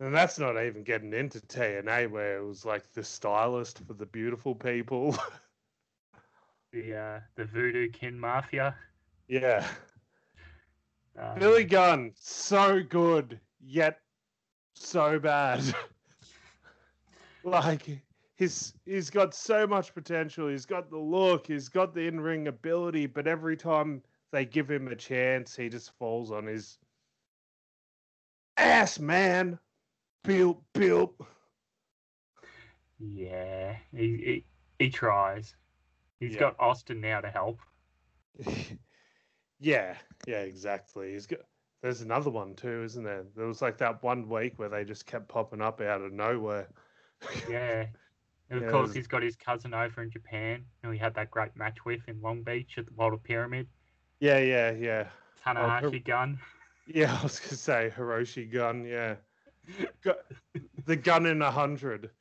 [0.00, 4.06] and that's not even getting into TNA, where it was like the stylist for the
[4.06, 5.16] beautiful people.
[6.72, 8.74] The uh, the Voodoo Kin Mafia.
[9.28, 9.68] yeah,
[11.18, 14.00] Um, Billy Gunn, so good yet
[14.74, 15.62] so bad.
[17.44, 18.02] like
[18.36, 20.48] he's he's got so much potential.
[20.48, 21.46] He's got the look.
[21.46, 23.06] He's got the in ring ability.
[23.06, 26.78] But every time they give him a chance, he just falls on his
[28.56, 29.58] ass, man.
[30.24, 31.14] Bilp bilp.
[32.98, 34.44] Yeah, he, he
[34.78, 35.54] he tries.
[36.20, 36.40] He's Yeah.
[36.40, 37.58] got Austin now to help.
[39.60, 39.96] yeah,
[40.26, 41.12] yeah, exactly.
[41.12, 41.40] He's got.
[41.82, 43.24] There's another one too, isn't there?
[43.34, 46.68] There was like that one week where they just kept popping up out of nowhere.
[47.48, 47.86] Yeah.
[48.50, 51.14] And of Yeah, course, there's- he's got his cousin over in Japan, who he had
[51.14, 53.66] that great match with in Long Beach at the Walter Pyramid.
[54.20, 55.08] yeah, yeah, yeah.
[55.46, 56.38] Oh, Tanahashi gun.
[56.86, 58.84] Yeah, I was gonna say Hiroshi gun.
[58.84, 59.14] Yeah,
[60.86, 62.10] the gun in a hundred.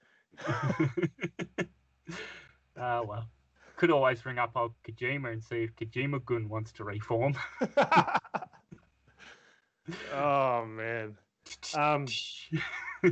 [2.82, 3.28] Ah, well.
[3.76, 7.36] Could always ring up old Kojima and see if Kojima Gun wants to reform.
[10.14, 11.18] oh man.
[11.76, 12.06] Um,
[13.04, 13.12] a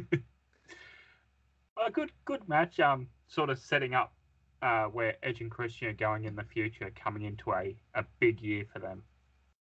[1.91, 2.79] good good match.
[2.79, 4.13] Um, sort of setting up
[4.61, 8.41] uh, where Edge and Christian are going in the future, coming into a, a big
[8.41, 9.03] year for them.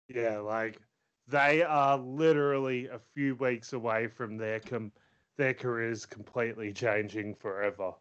[0.09, 0.81] yeah, like
[1.29, 4.93] they are literally a few weeks away from their com-
[5.37, 7.93] their careers completely changing forever.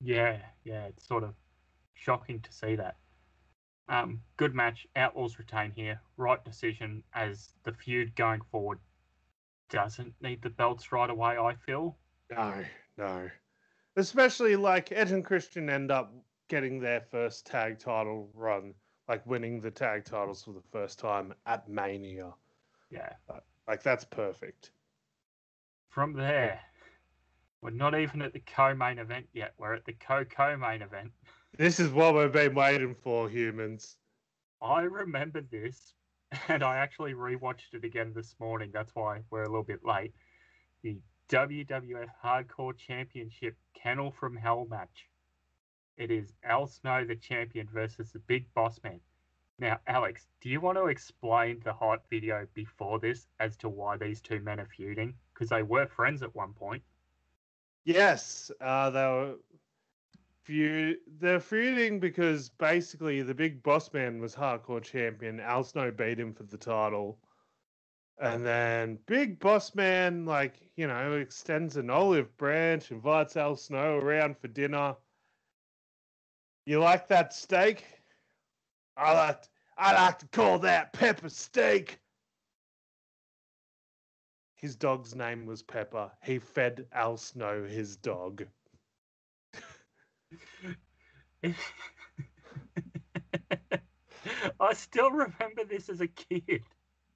[0.00, 1.34] Yeah, yeah, it's sort of
[1.94, 2.96] shocking to see that.
[3.88, 4.86] Um, good match.
[4.96, 6.00] Outlaws retain here.
[6.16, 8.78] Right decision as the feud going forward
[9.70, 11.36] doesn't need the belts right away.
[11.36, 11.96] I feel.
[12.30, 12.64] No,
[12.96, 13.30] no.
[13.96, 16.14] Especially like Edge and Christian end up
[16.48, 18.74] getting their first tag title run,
[19.08, 22.32] like winning the tag titles for the first time at Mania.
[22.90, 23.12] Yeah.
[23.66, 24.70] Like that's perfect.
[25.88, 26.60] From there,
[27.62, 29.54] we're not even at the co-main event yet.
[29.58, 31.10] We're at the co-co-main event.
[31.56, 33.96] This is what we've been waiting for, humans.
[34.62, 35.94] I remember this,
[36.48, 38.70] and I actually rewatched it again this morning.
[38.72, 40.12] That's why we're a little bit late.
[40.82, 40.98] The
[41.30, 45.08] WWF Hardcore Championship Kennel from Hell match.
[45.98, 49.00] It is Al Snow, the champion, versus the Big Boss Man.
[49.58, 53.96] Now, Alex, do you want to explain the hype video before this as to why
[53.96, 55.14] these two men are feuding?
[55.34, 56.84] Because they were friends at one point.
[57.84, 59.34] Yes, uh, they were
[60.44, 60.98] feud.
[61.18, 65.40] They're feuding because basically the big boss man was hardcore champion.
[65.40, 67.18] Al Snow beat him for the title,
[68.20, 73.96] and then big boss man, like you know, extends an olive branch, invites Al Snow
[73.96, 74.94] around for dinner.
[76.68, 77.82] You like that steak?
[78.94, 79.42] I like.
[79.78, 81.98] I like to call that pepper steak.
[84.56, 86.10] His dog's name was Pepper.
[86.22, 88.44] He fed Al Snow his dog.
[94.60, 96.64] I still remember this as a kid.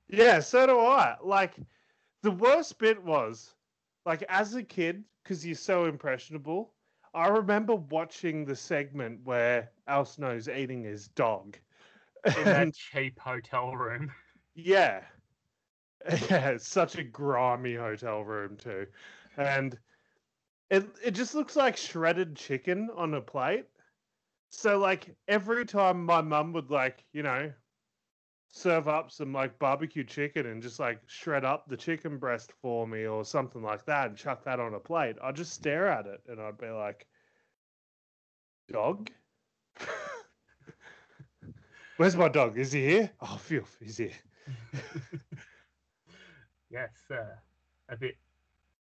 [0.08, 1.16] Yeah, so do I.
[1.22, 1.56] Like,
[2.22, 3.54] the worst bit was
[4.06, 6.72] like as a kid, because you're so impressionable,
[7.14, 11.58] I remember watching the segment where Al Snow's eating his dog.
[12.34, 14.12] In that cheap hotel room.
[14.54, 15.04] Yeah.
[16.30, 18.86] Yeah, it's such a grimy hotel room too.
[19.36, 19.78] And
[20.70, 23.66] it it just looks like shredded chicken on a plate.
[24.50, 27.52] So like every time my mum would like, you know,
[28.54, 32.86] serve up some like barbecue chicken and just like shred up the chicken breast for
[32.86, 36.06] me or something like that and chuck that on a plate, I'd just stare at
[36.06, 37.06] it and I'd be like,
[38.70, 39.10] Dog?
[41.96, 42.58] Where's my dog?
[42.58, 43.10] Is he here?
[43.20, 44.12] Oh, phew, he's here.
[46.70, 47.36] yes, uh,
[47.88, 48.16] a bit,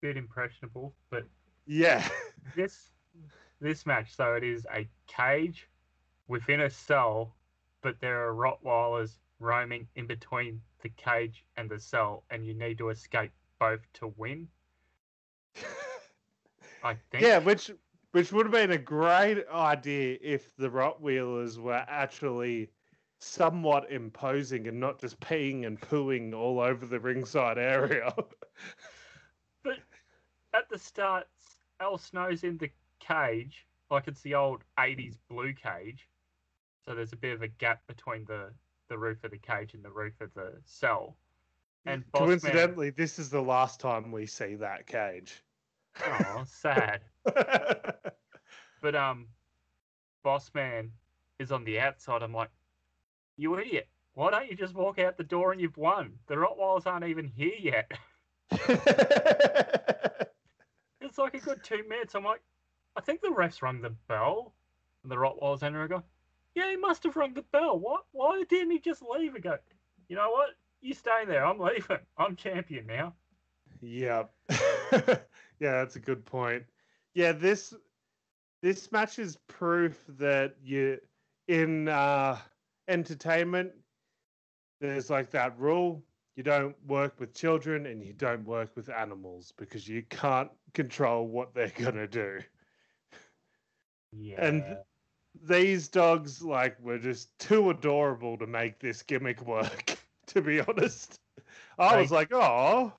[0.01, 1.25] bit impressionable, but
[1.67, 2.09] Yeah.
[2.57, 2.93] this
[3.61, 5.69] this match, so it is a cage
[6.29, 7.35] within a cell,
[7.83, 12.79] but there are Rottweilers roaming in between the cage and the cell, and you need
[12.79, 14.49] to escape both to win.
[16.83, 17.25] I think.
[17.25, 17.71] Yeah, which
[18.13, 22.71] which would have been a great idea if the Rottweilers were actually
[23.19, 28.13] somewhat imposing and not just peeing and pooing all over the ringside area.
[29.65, 29.79] But
[30.55, 31.27] at the start,
[31.81, 32.71] Al Snow's in the
[33.01, 36.09] cage, like it's the old 80s blue cage.
[36.85, 38.53] So there's a bit of a gap between the,
[38.89, 41.17] the roof of the cage and the roof of the cell.
[41.87, 45.43] And Bossman, Coincidentally, this is the last time we see that cage.
[46.05, 47.01] oh, sad.
[48.81, 49.27] But um,
[50.23, 50.93] Boss Man
[51.41, 52.23] is on the outside.
[52.23, 52.51] I'm like,
[53.37, 53.89] you idiot!
[54.15, 56.13] Why don't you just walk out the door and you've won?
[56.29, 57.91] The Rottweilers aren't even here yet.
[61.01, 62.15] It's like a good two minutes.
[62.15, 62.43] I'm like,
[62.95, 64.53] I think the refs rung the bell.
[65.03, 66.03] And the Rottweilers enter and go,
[66.59, 67.79] yeah, he must have rung the bell.
[67.79, 68.05] What?
[68.13, 69.59] Why didn't he just leave and go,
[70.09, 70.51] you know what?
[70.81, 71.45] You stay there.
[71.45, 71.99] I'm leaving.
[72.19, 73.15] I'm champion now.
[73.81, 74.25] Yeah.
[74.93, 75.19] yeah,
[75.61, 76.65] that's a good point.
[77.15, 77.75] Yeah, this
[78.63, 80.99] this match is proof that you
[81.47, 82.39] in uh
[82.89, 83.73] entertainment
[84.81, 86.03] there's like that rule
[86.37, 91.27] you don't work with children and you don't work with animals because you can't control
[91.27, 92.39] what they're going to do.
[94.13, 94.45] Yeah.
[94.45, 94.79] And
[95.43, 101.21] these dogs like were just too adorable to make this gimmick work, to be honest.
[101.79, 102.93] I was like, "Oh,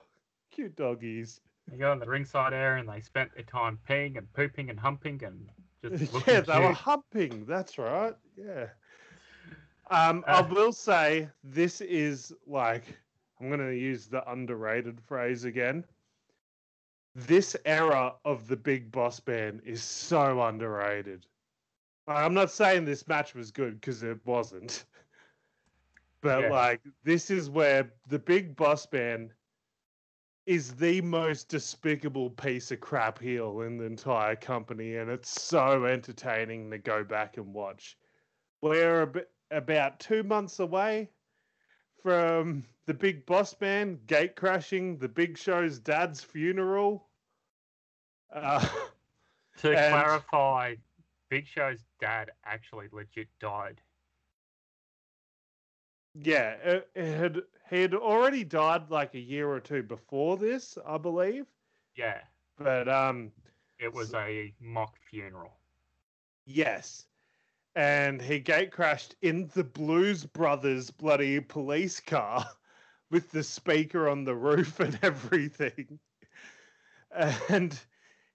[0.50, 4.32] cute doggies." They go in the ringside area and they spent their time peeing and
[4.32, 5.50] pooping and humping and
[5.82, 7.44] just looking yeah, they were humping.
[7.46, 8.14] That's right.
[8.36, 8.68] Yeah.
[9.90, 12.84] Um, I Uh, will say this is like
[13.40, 15.84] I'm going to use the underrated phrase again.
[17.14, 21.26] This era of the Big Boss Man is so underrated.
[22.10, 24.84] I'm not saying this match was good because it wasn't,
[26.20, 26.50] but Yeah.
[26.50, 29.32] like this is where the Big Boss man
[30.46, 35.84] is the most despicable piece of crap heel in the entire company, and it's so
[35.84, 37.96] entertaining to go back and watch.
[38.60, 41.10] We're ab- about two months away
[42.02, 47.08] from the Big Boss Man gate crashing the Big Show's dad's funeral.
[48.32, 48.66] Uh,
[49.58, 50.74] To clarify,
[51.30, 53.82] Big Show's dad actually legit died.
[56.14, 60.78] yeah, it, it had he had already died like a year or two before this,
[60.86, 61.46] I believe.
[61.96, 62.22] Yeah,
[62.58, 63.32] But um,
[63.78, 65.60] it was a mock funeral.
[66.46, 67.06] Yes.
[67.74, 72.44] And he gate crashed in the Blues Brothers bloody police car
[73.10, 76.00] with the speaker on the roof and everything.
[77.48, 77.78] And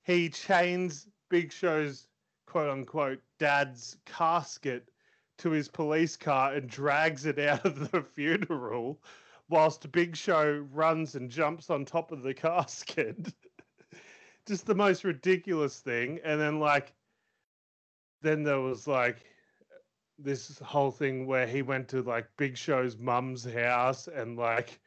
[0.03, 2.07] he chains Big Show's
[2.55, 4.89] quote unquote dad's casket
[5.37, 8.97] to his police car and drags it out of the funeral
[9.49, 13.33] whilst Big Show runs and jumps on top of the casket.
[14.47, 16.21] Just the most ridiculous thing.
[16.23, 16.93] And then, like,
[18.21, 19.25] then there was like
[20.17, 24.79] this whole thing where he went to like Big Show's mum's house and like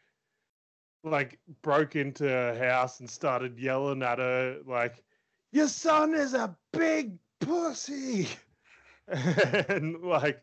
[1.04, 5.04] like broke into her house and started yelling at her like
[5.52, 8.28] your son is a big pussy
[9.08, 10.42] and like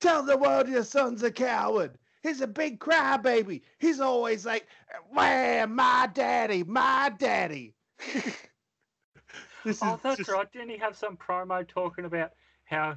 [0.00, 4.66] tell the world your son's a coward he's a big crybaby he's always like
[5.10, 7.74] where my daddy my daddy
[9.64, 10.50] this Oh, is that's just- right.
[10.52, 12.32] Didn't he have some promo talking about
[12.64, 12.96] how,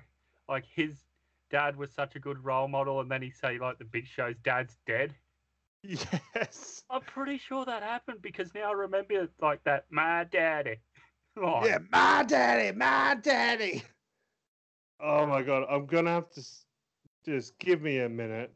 [0.50, 1.04] like, his
[1.52, 4.36] dad was such a good role model, and then he say like the Big Show's
[4.44, 5.14] dad's dead?
[5.88, 6.84] Yes.
[6.90, 9.86] I'm pretty sure that happened because now I remember like that.
[9.92, 10.78] My daddy.
[11.36, 13.84] Like, Yeah, my daddy, my daddy.
[15.00, 16.42] Oh my god, I'm gonna have to
[17.26, 18.56] just give me a minute.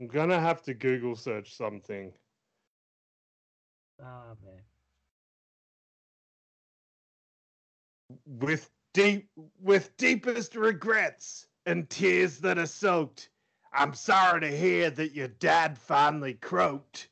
[0.00, 2.12] I'm gonna have to Google search something.
[4.00, 4.62] Oh man.
[8.26, 9.28] with deep
[9.60, 13.30] with deepest regrets and tears that are soaked.
[13.72, 17.08] I'm sorry to hear that your dad finally croaked.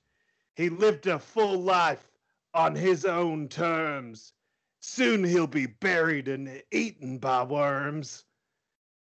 [0.55, 2.11] He lived a full life
[2.55, 4.33] on his own terms.
[4.85, 8.25] Soon he'll be buried and eaten by worms.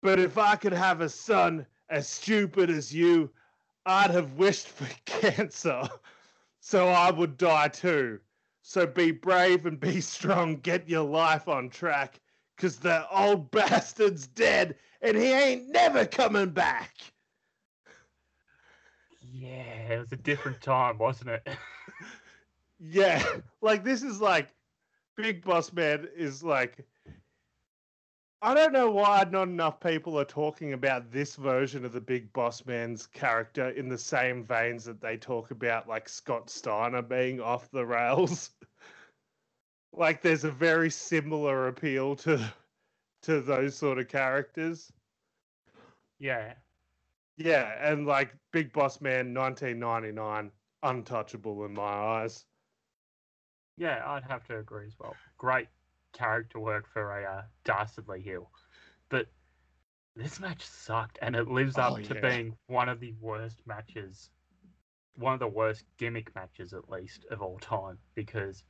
[0.03, 3.31] But if I could have a son as stupid as you,
[3.87, 5.81] I'd have wished for cancer.
[6.59, 8.19] So I would die too.
[8.61, 10.57] So be brave and be strong.
[10.57, 12.21] Get your life on track.
[12.57, 16.93] Cause the old bastard's dead and he ain't never coming back.
[19.19, 21.47] Yeah, it was a different time, wasn't it?
[22.77, 23.25] Yeah.
[23.61, 24.49] Like this is like
[25.17, 26.85] Big Boss Man is like
[28.41, 32.31] I don't know why not enough people are talking about this version of the Big
[32.33, 37.41] Boss Man's character in the same veins that they talk about like Scott Steiner being
[37.41, 38.51] off the rails.
[39.93, 42.53] like there's a very similar appeal to
[43.23, 44.91] to those sort of characters.
[46.19, 46.53] yeah.
[47.37, 50.51] Yeah, and like Big Boss Man 1999
[50.83, 52.45] untouchable in my eyes.
[53.77, 55.21] Yeah, I'd have to agree as well.
[55.37, 55.69] Great
[56.13, 58.51] character work for a uh, Dastardly Hill.
[59.09, 59.27] But
[60.15, 62.21] this match sucked, and it lives up Oh, to yeah.
[62.21, 64.31] being one of the worst matches,
[65.15, 68.63] one of the worst gimmick matches, at least, of all time, because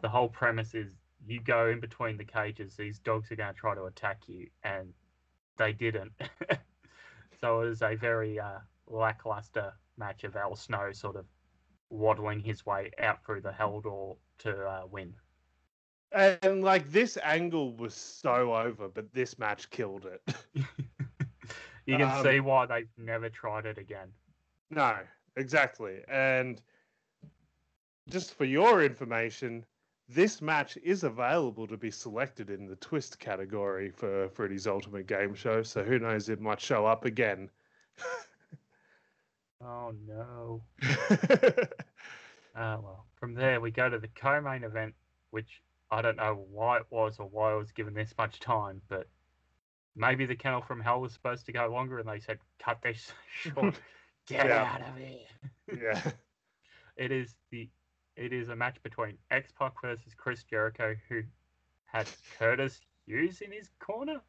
[0.00, 3.60] the whole premise is you go in between the cages, these dogs are going to
[3.60, 4.94] try to attack you, and
[5.56, 6.12] they didn't.
[7.40, 11.26] so it was a very uh, lackluster match of Al Snow sort of
[11.90, 15.14] waddling his way out through the hell door to uh, win.
[16.12, 20.34] And like this angle was so over, but this match killed it.
[21.86, 24.08] you can Um, see why they've never tried it again.
[24.70, 24.96] no,
[25.36, 26.02] exactly.
[26.08, 26.60] And
[28.08, 29.64] just for your information,
[30.08, 35.34] this match is available to be selected in the twist category for Freddy's Ultimate Game
[35.34, 35.62] Show.
[35.62, 37.50] So who knows, it might show up again.
[39.62, 40.62] Oh no.
[42.54, 44.94] Uh, well, from there we go to the co-main event,
[45.30, 48.80] which I don't know why it was or why it was given this much time,
[48.88, 49.06] but
[49.96, 53.12] maybe the kennel from hell was supposed to go longer, and they said cut this
[53.32, 53.78] short.
[54.26, 54.62] Get Yeah.
[54.62, 55.80] out of here.
[55.82, 56.10] yeah.
[56.96, 57.68] It is the
[58.16, 61.22] it is a match between X Pac versus Chris Jericho, who
[61.86, 62.06] had
[62.38, 64.20] Curtis Hughes in his corner.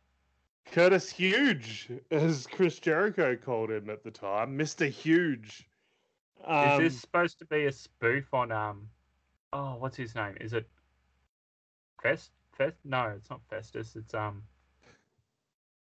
[0.72, 4.90] Curtis Huge, as Chris Jericho called him at the time, Mr.
[4.90, 5.68] Huge.
[6.46, 8.88] Um, is this supposed to be a spoof on um?
[9.52, 10.36] Oh, what's his name?
[10.40, 10.68] Is it
[12.02, 12.32] Fest?
[12.58, 12.78] Fest?
[12.86, 13.96] No, it's not Festus.
[13.98, 14.44] It's um.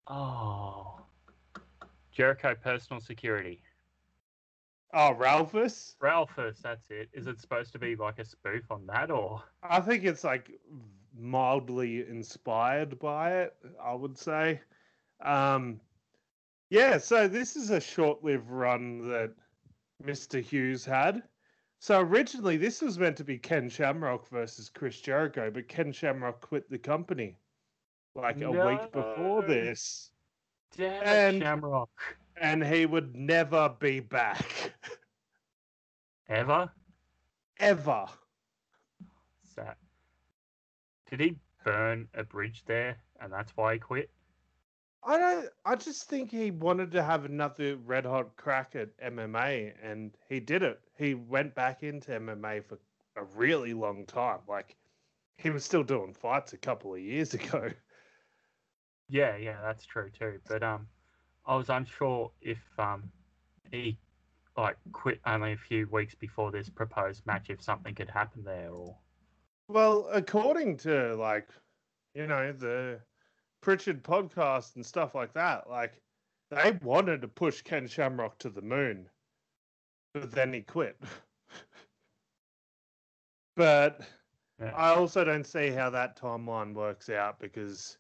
[0.06, 1.00] Oh,
[2.12, 3.60] Jericho Personal Security.
[4.94, 5.96] Oh, Ralphus?
[6.00, 7.08] Ralphus, that's it.
[7.12, 10.48] Is it supposed to be like a spoof on that, or I think it's like
[11.18, 14.60] mildly inspired by it, I would say.
[15.20, 15.80] Um,
[16.70, 19.32] yeah, so this is a short lived run that
[20.04, 20.42] Mr.
[20.42, 21.22] Hughes had.
[21.78, 26.40] So originally, this was meant to be Ken Shamrock versus Chris Jericho, but Ken Shamrock
[26.40, 27.38] quit the company
[28.14, 30.10] like a week before this,
[30.76, 31.90] damn And- Shamrock?
[32.40, 34.72] and he would never be back.
[36.28, 36.70] Ever?
[37.58, 38.06] Ever.
[39.44, 39.76] Sad.
[41.10, 44.10] Did he burn a bridge there, and that's why he quit?
[45.02, 45.48] I don't.
[45.64, 50.38] I just think he wanted to have another red hot crack at MMA, and he
[50.40, 50.82] did it.
[50.98, 52.78] He went back into MMA for
[53.16, 54.40] a really long time.
[54.46, 54.76] Like
[55.38, 57.72] he was still doing fights a couple of years ago.
[59.08, 60.40] Yeah, yeah, that's true too.
[60.48, 60.88] But um,
[61.46, 63.12] I was unsure if um,
[63.70, 63.98] he
[64.56, 68.70] like quit only a few weeks before this proposed match, if something could happen there,
[68.70, 68.98] or
[69.68, 71.48] Well, according to like,
[72.14, 73.02] you know, the
[73.60, 76.00] Pritchard podcast and stuff like that, like
[76.50, 79.08] they wanted to push Ken Shamrock to the moon,
[80.14, 80.96] but then he quit.
[83.56, 84.00] but
[84.60, 84.72] Yeah.
[84.74, 87.98] I also don't see how that timeline works out because,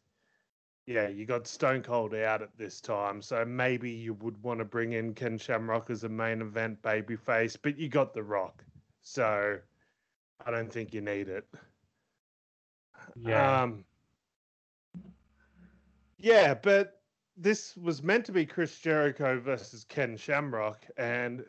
[0.86, 4.64] yeah, you got Stone Cold out at this time, so maybe you would want to
[4.64, 8.64] bring in Ken Shamrock as a main event babyface, but you got The Rock,
[9.02, 9.58] so
[10.44, 11.46] I don't think you need it.
[13.14, 13.84] yeah, Um,
[16.18, 17.00] yeah, but
[17.36, 21.44] this was meant to be Chris Jericho versus Ken Shamrock, and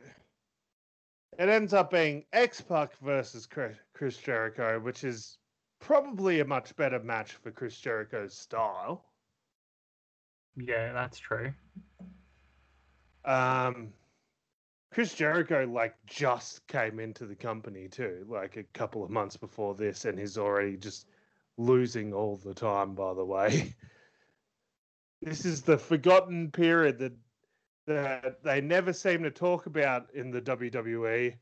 [1.37, 5.37] it ends up being X Pac versus Chris Chris Jericho, which is
[5.79, 9.05] probably a much better match for Chris Jericho's style.
[10.55, 11.53] yeah, that's true.
[13.23, 13.93] Um,
[14.91, 19.75] Chris Jericho like just came into the company too, like a couple of months before
[19.75, 21.07] this, and he's already just
[21.57, 23.73] losing all the time, by the way.
[25.21, 27.13] This is the forgotten period that
[27.87, 31.33] that they never seem to talk about in the WWE.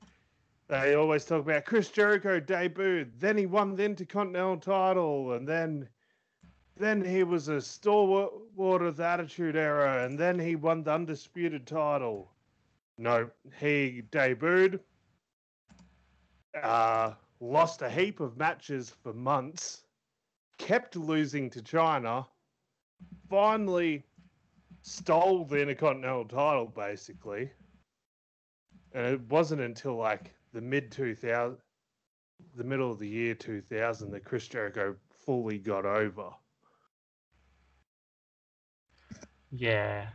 [0.68, 5.90] They always talk about Chris Jericho debuted, then he won the Intercontinental title, and then
[6.78, 11.66] then he was a stalwart of the Attitude Era, and then he won the Undisputed
[11.66, 12.32] title.
[12.98, 14.80] No, he debuted,
[16.62, 19.84] uh, lost a heap of matches for months,
[20.58, 22.28] kept losing to Chyna,
[23.30, 24.04] finally
[24.82, 27.50] stole the Intercontinental title, basically.
[28.94, 31.58] And it wasn't until like the mid 2000,
[32.56, 34.96] the middle of the year 2000 that Chris Jericho
[35.26, 36.30] fully got over.
[39.52, 40.08] Yeah,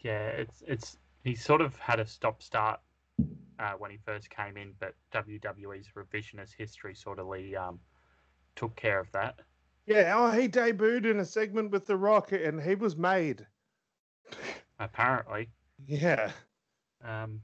[0.00, 0.28] yeah.
[0.28, 2.80] It's it's he sort of had a stop start
[3.58, 7.80] uh, when he first came in, but WWE's revisionist history sort of um,
[8.56, 9.40] took care of that.
[9.88, 13.46] Yeah, oh, he debuted in a segment with The Rock, and he was made.
[14.78, 15.48] Apparently.
[15.86, 16.30] Yeah.
[17.02, 17.40] Um,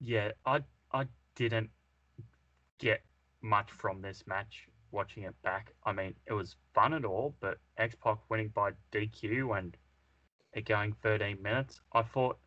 [0.00, 0.62] yeah, I
[0.92, 1.70] I didn't
[2.78, 3.02] get
[3.42, 5.72] much from this match watching it back.
[5.84, 9.76] I mean, it was fun and all, but X Pac winning by DQ and
[10.52, 11.80] it going 13 minutes.
[11.92, 12.38] I thought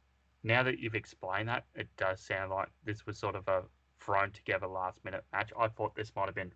[0.43, 3.63] now that you've explained that, it does sound like this was sort of a
[3.99, 5.51] thrown together last minute match.
[5.59, 6.53] I thought this might have been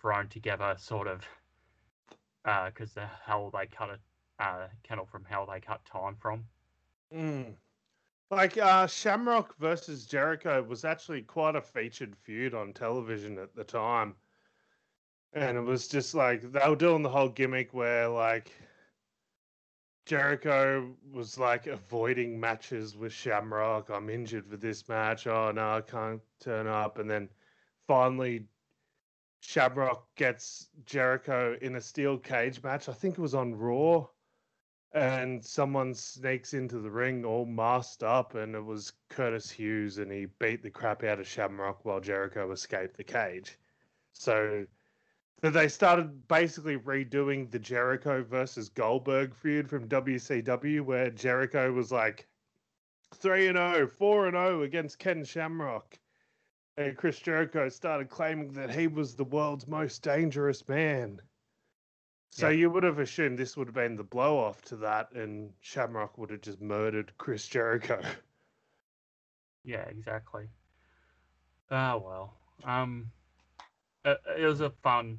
[0.00, 1.26] thrown together sort of
[2.44, 4.00] because uh, the hell they cut it,
[4.38, 6.44] uh, Kennel from hell they cut time from.
[7.14, 7.54] Mm.
[8.30, 13.64] Like uh, Shamrock versus Jericho was actually quite a featured feud on television at the
[13.64, 14.14] time.
[15.32, 18.52] And it was just like they were doing the whole gimmick where like
[20.06, 23.88] Jericho was like avoiding matches with Shamrock.
[23.88, 25.26] I'm injured for this match.
[25.26, 26.98] Oh no, I can't turn up.
[26.98, 27.28] And then
[27.86, 28.46] finally,
[29.46, 32.88] Shamrock gets Jericho in a steel cage match.
[32.88, 34.06] I think it was on Raw.
[34.92, 40.10] And someone sneaks into the ring all masked up, and it was Curtis Hughes, and
[40.10, 43.58] he beat the crap out of Shamrock while Jericho escaped the cage.
[44.12, 44.64] So
[45.42, 52.26] they started basically redoing the Jericho versus Goldberg feud from WCW, where Jericho was like
[53.14, 55.98] 3 and 0, 4 and 0 against Ken Shamrock.
[56.76, 61.20] And Chris Jericho started claiming that he was the world's most dangerous man.
[62.30, 62.56] So yeah.
[62.56, 66.18] you would have assumed this would have been the blow off to that, and Shamrock
[66.18, 68.02] would have just murdered Chris Jericho.
[69.66, 70.44] Yeah, exactly.
[71.70, 72.34] Ah, well.
[72.64, 73.10] Um,
[74.04, 75.18] it, it was a fun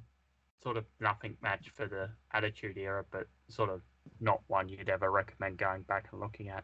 [0.62, 3.82] sort of nothing match for the Attitude Era, but sort of
[4.20, 6.64] not one you'd ever recommend going back and looking at.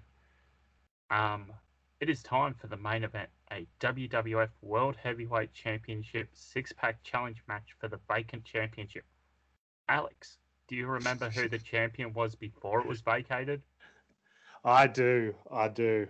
[1.09, 1.51] Um,
[1.99, 7.43] it is time for the main event, a WWF World Heavyweight Championship six pack challenge
[7.47, 9.03] match for the vacant championship.
[9.89, 10.37] Alex,
[10.67, 13.61] do you remember who the champion was before it was vacated?
[14.63, 16.07] I do, I do.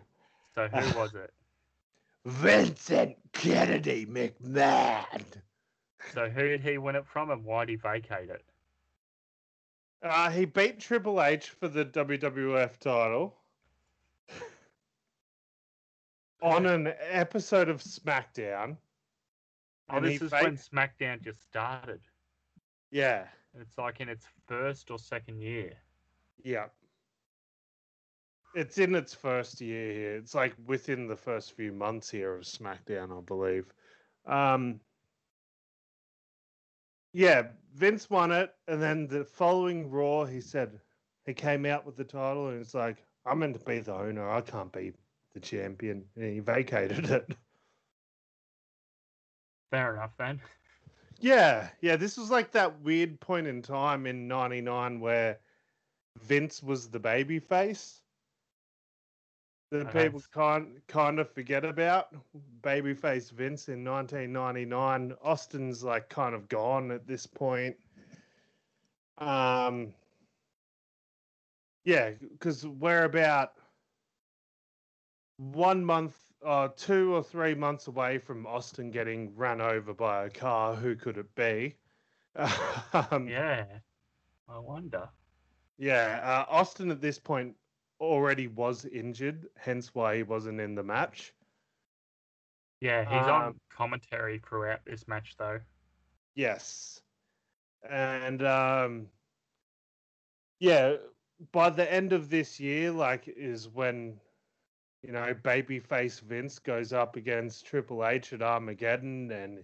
[0.55, 1.33] So who was it?
[2.25, 5.23] Vincent Kennedy McMahon.
[6.13, 8.43] So who did he win it from, and why did he vacate it?
[10.03, 13.35] Uh, he beat Triple H for the WWF title
[16.41, 18.77] on an episode of SmackDown.
[19.89, 22.01] Oh, this is when SmackDown just started.
[22.91, 23.25] Yeah.
[23.59, 25.73] It's like in its first or second year.
[26.43, 26.67] Yeah.
[28.55, 30.15] It's in its first year here.
[30.15, 33.65] It's like within the first few months here of SmackDown, I believe.
[34.25, 34.79] Um,
[37.13, 37.43] yeah,
[37.75, 40.79] Vince won it, and then the following Raw, he said
[41.25, 44.29] he came out with the title, and it's like I'm meant to be the owner.
[44.29, 44.93] I can't be
[45.33, 47.35] the champion, and he vacated it.
[49.71, 50.41] Fair enough, then.
[51.19, 51.95] Yeah, yeah.
[51.95, 55.39] This was like that weird point in time in '99 where
[56.21, 58.01] Vince was the baby face
[59.71, 60.03] that okay.
[60.05, 62.09] people kind kind of forget about.
[62.61, 65.13] Babyface Vince in 1999.
[65.23, 67.75] Austin's like kind of gone at this point.
[69.17, 69.93] Um,
[71.85, 73.53] yeah, because we're about
[75.41, 76.15] one month,
[76.45, 80.75] uh, two or three months away from Austin getting run over by a car.
[80.75, 81.75] Who could it be?
[82.35, 83.65] um, yeah,
[84.47, 85.09] I wonder.
[85.79, 87.55] Yeah, uh, Austin at this point
[87.99, 91.33] already was injured, hence why he wasn't in the match.
[92.79, 95.59] Yeah, he's um, on commentary throughout this match, though.
[96.35, 97.01] Yes,
[97.89, 99.07] and um,
[100.59, 100.95] yeah,
[101.51, 104.19] by the end of this year, like, is when
[105.01, 109.63] you know babyface Vince goes up against Triple H at Armageddon, and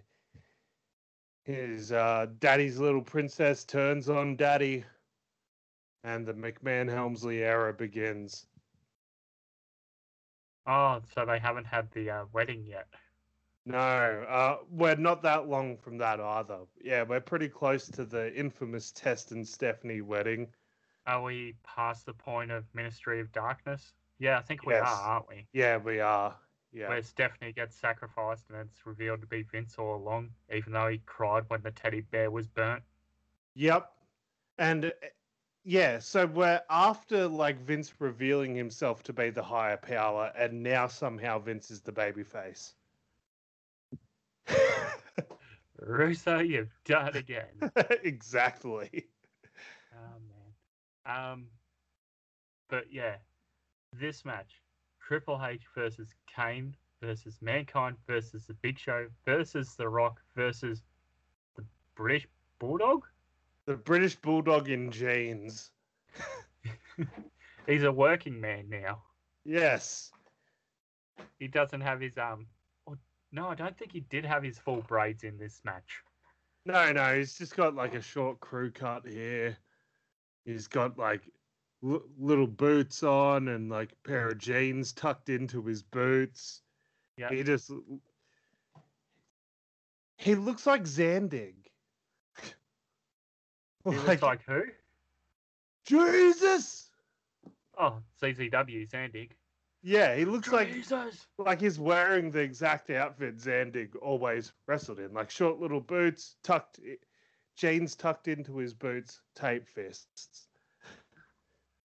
[1.43, 4.83] His uh, daddy's little princess turns on daddy,
[6.03, 8.47] and the McMahon Helmsley era begins.
[10.65, 12.87] Oh, so they haven't had the uh, wedding yet.
[13.65, 16.59] No, uh, we're not that long from that either.
[16.81, 20.47] Yeah, we're pretty close to the infamous Test and Stephanie wedding.
[21.05, 23.93] Are we past the point of Ministry of Darkness?
[24.19, 24.87] Yeah, I think we Yes.
[24.87, 25.47] are, aren't we?
[25.53, 26.35] Yeah, we are.
[26.71, 26.89] Yeah.
[26.89, 30.99] Where Stephanie gets sacrificed and it's revealed to be Vince all along, even though he
[30.99, 32.83] cried when the teddy bear was burnt.
[33.55, 33.91] Yep.
[34.59, 34.91] And uh,
[35.63, 40.87] yeah, so we're after like Vince revealing himself to be the higher power, and now
[40.87, 42.73] somehow Vince is the babyface.
[45.79, 47.71] Russo, you've done it again.
[48.03, 49.07] exactly.
[49.93, 50.19] Oh
[51.05, 51.31] man.
[51.31, 51.47] Um
[52.69, 53.15] but yeah,
[53.93, 54.61] this match,
[54.99, 60.83] Triple H versus Kane versus Mankind versus the Big Show versus The Rock versus
[61.55, 61.63] the
[61.95, 62.27] British
[62.59, 63.05] Bulldog.
[63.65, 65.71] The British Bulldog in jeans.
[67.67, 69.03] He's a working man now.
[69.45, 70.11] Yes.
[71.39, 72.47] He doesn't have his um.
[73.31, 76.01] No, I don't think he did have his full braids in this match.
[76.65, 79.57] No, no, he's just got like a short crew cut here.
[80.45, 81.21] He's got like
[81.83, 84.31] l- little boots on and like a pair mm-hmm.
[84.31, 86.61] of jeans tucked into his boots.
[87.17, 87.29] Yeah.
[87.29, 87.71] He just
[90.17, 91.55] he looks like Zandig.
[93.89, 94.63] He looks like who?
[95.85, 96.89] Jesus.
[97.79, 99.31] Oh, CZW Zandig.
[99.81, 101.27] Yeah, he looks like Jesus.
[101.37, 106.81] like he's wearing the exact outfit Zandig always wrestled in, like short little boots, tucked,
[107.55, 110.46] jeans tucked into his boots, tape fists,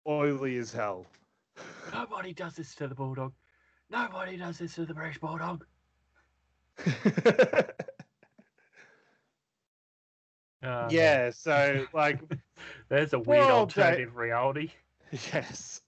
[0.06, 1.06] oily as hell.
[1.92, 3.32] Nobody does this to the Bulldog.
[3.90, 5.64] Nobody does this to the British Bulldog.
[10.62, 12.20] Uh, yeah, so like,
[12.88, 14.70] There's a weird alternative reality.
[15.32, 15.82] yes,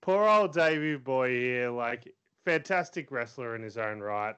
[0.00, 2.12] poor old Davey Boy here, like
[2.44, 4.34] fantastic wrestler in his own right.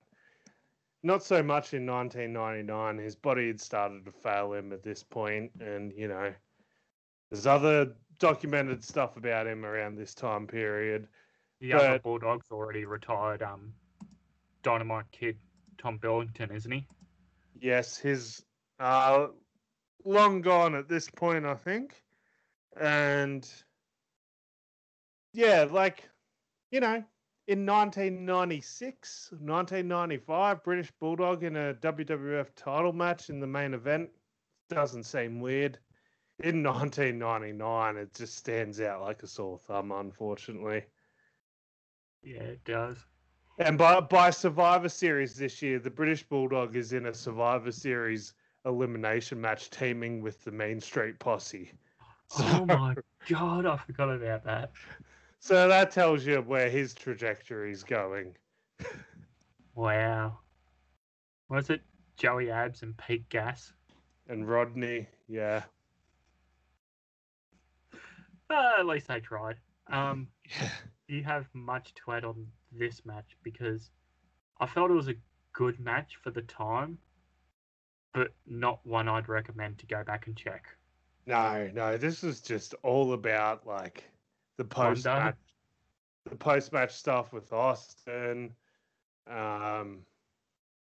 [1.02, 2.98] Not so much in 1999.
[2.98, 6.32] His body had started to fail him at this point, and you know,
[7.30, 11.08] there's other documented stuff about him around this time period.
[11.60, 13.42] The other Bulldog's already retired.
[13.42, 13.72] Um,
[14.62, 15.36] Dynamite Kid
[15.78, 16.86] Tom Billington, isn't he?
[17.60, 18.42] Yes, he's
[18.80, 19.28] uh,
[20.04, 22.02] long gone at this point, I think.
[22.80, 23.48] And
[25.32, 26.08] yeah, like,
[26.70, 27.04] you know,
[27.46, 34.08] in 1996, 1995, British Bulldog in a WWF title match in the main event
[34.70, 35.78] doesn't seem weird.
[36.42, 40.84] In 1999, it just stands out like a sore thumb, unfortunately.
[42.22, 42.96] Yeah, it does.
[43.58, 48.34] And by by Survivor Series this year, the British Bulldog is in a Survivor Series
[48.64, 51.70] elimination match teaming with the Main Street Posse.
[52.38, 52.96] Oh my
[53.28, 54.72] god, I forgot about that.
[55.40, 58.34] So that tells you where his trajectory is going.
[59.74, 60.38] Wow.
[61.50, 61.82] Was it
[62.16, 63.74] Joey Abs and Pete Gas?
[64.26, 65.64] And Rodney, yeah.
[68.54, 69.56] Uh, at least they tried.
[69.88, 70.28] Um,
[70.60, 70.70] Yeah.
[71.08, 73.36] do you have much to add on this match?
[73.42, 73.90] Because
[74.60, 75.16] I felt it was a
[75.52, 76.98] good match for the time,
[78.12, 80.66] but not one I'd recommend to go back and check.
[81.26, 84.04] No, no, this was just all about like
[84.56, 85.36] the post match,
[86.28, 88.54] the post match stuff with Austin.
[89.26, 90.04] Um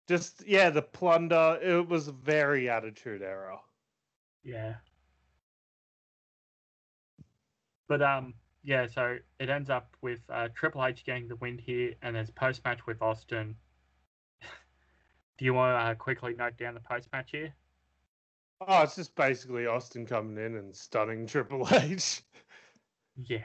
[0.08, 1.60] just yeah, the plunder.
[1.62, 3.60] It was very Attitude Era.
[4.44, 4.76] Yeah.
[7.88, 8.34] But um,
[8.64, 8.88] yeah.
[8.88, 12.64] So it ends up with uh, Triple H getting the win here, and there's post
[12.66, 13.56] match with Austin.
[15.38, 17.54] Do you want to uh, quickly note down the post match here?
[18.62, 22.24] Oh, it's just basically Austin coming in and stunning Triple H.
[23.24, 23.40] Yeah.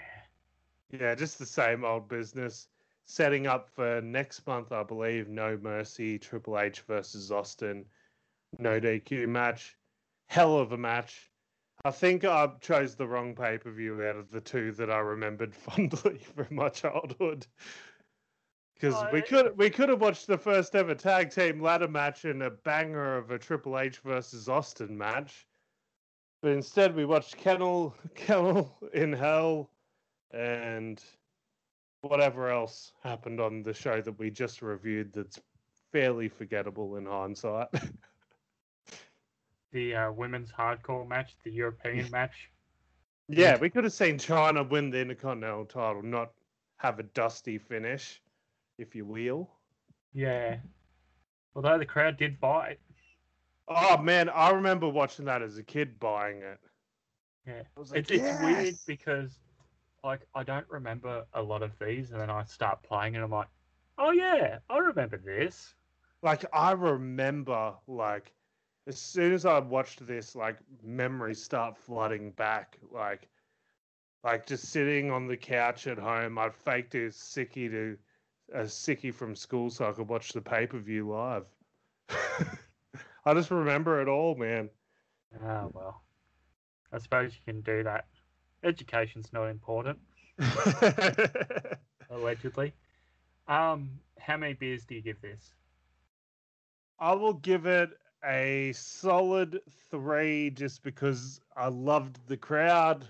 [0.90, 2.68] yeah, just the same old business.
[3.04, 7.84] Setting up for next month, I believe, No Mercy, Triple H versus Austin,
[8.58, 9.76] no DQ match.
[10.28, 11.29] Hell of a match.
[11.84, 14.98] I think I chose the wrong pay per view out of the two that I
[14.98, 17.46] remembered fondly from my childhood.
[18.74, 22.24] Because Oh, we could we could have watched the first ever tag team ladder match
[22.24, 25.46] and a banger of a Triple H versus Austin match,
[26.42, 29.70] but instead we watched Kennel Kennel in Hell
[30.32, 31.02] and
[32.02, 35.12] whatever else happened on the show that we just reviewed.
[35.12, 35.38] That's
[35.92, 37.68] fairly forgettable in hindsight.
[39.72, 42.50] The uh, women's hardcore match, the European match.
[43.28, 46.32] yeah, we could have seen Chyna win the Intercontinental title, not
[46.78, 48.20] have a dusty finish,
[48.78, 49.50] if you will.
[50.12, 50.56] Yeah.
[51.54, 52.80] Although the crowd did buy it.
[53.68, 56.58] Oh man, I remember watching that as a kid, buying it.
[57.46, 57.62] Yeah.
[57.76, 59.38] Like, It's, it's weird because,
[60.02, 63.30] like, I don't remember a lot of these, and then I start playing, and I'm
[63.30, 63.48] like,
[63.98, 65.74] oh yeah, I remember this.
[66.22, 68.32] like I remember like
[68.86, 72.78] as soon as I watched this, like memories start flooding back.
[72.90, 73.28] Like
[74.24, 77.96] like just sitting on the couch at home, I faked a sickie to
[78.52, 81.46] a sickie from school so I could watch the pay per view live.
[83.24, 84.70] I just remember it all, man.
[85.44, 86.02] Oh well,
[86.92, 88.06] I suppose you can do that.
[88.62, 89.98] Education's not important,
[92.10, 92.74] allegedly.
[93.48, 95.54] Um, how many beers do you give this?
[96.98, 97.90] I will give it
[98.24, 99.60] a solid
[99.90, 103.06] three just because I loved the crowd.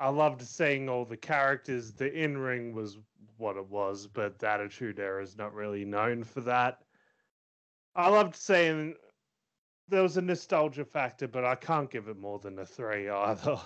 [0.00, 1.92] I loved seeing all the characters.
[1.92, 2.98] The in ring was
[3.36, 6.82] what it was, but the Attitude Era is not really known for that.
[7.94, 8.94] I loved seeing
[9.88, 13.58] there was a nostalgia factor, but I can't give it more than a three either.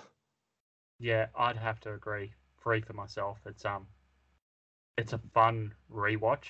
[0.99, 2.33] Yeah, I'd have to agree.
[2.61, 3.39] Three for myself.
[3.45, 3.87] It's um,
[4.97, 6.45] it's a fun rewatch,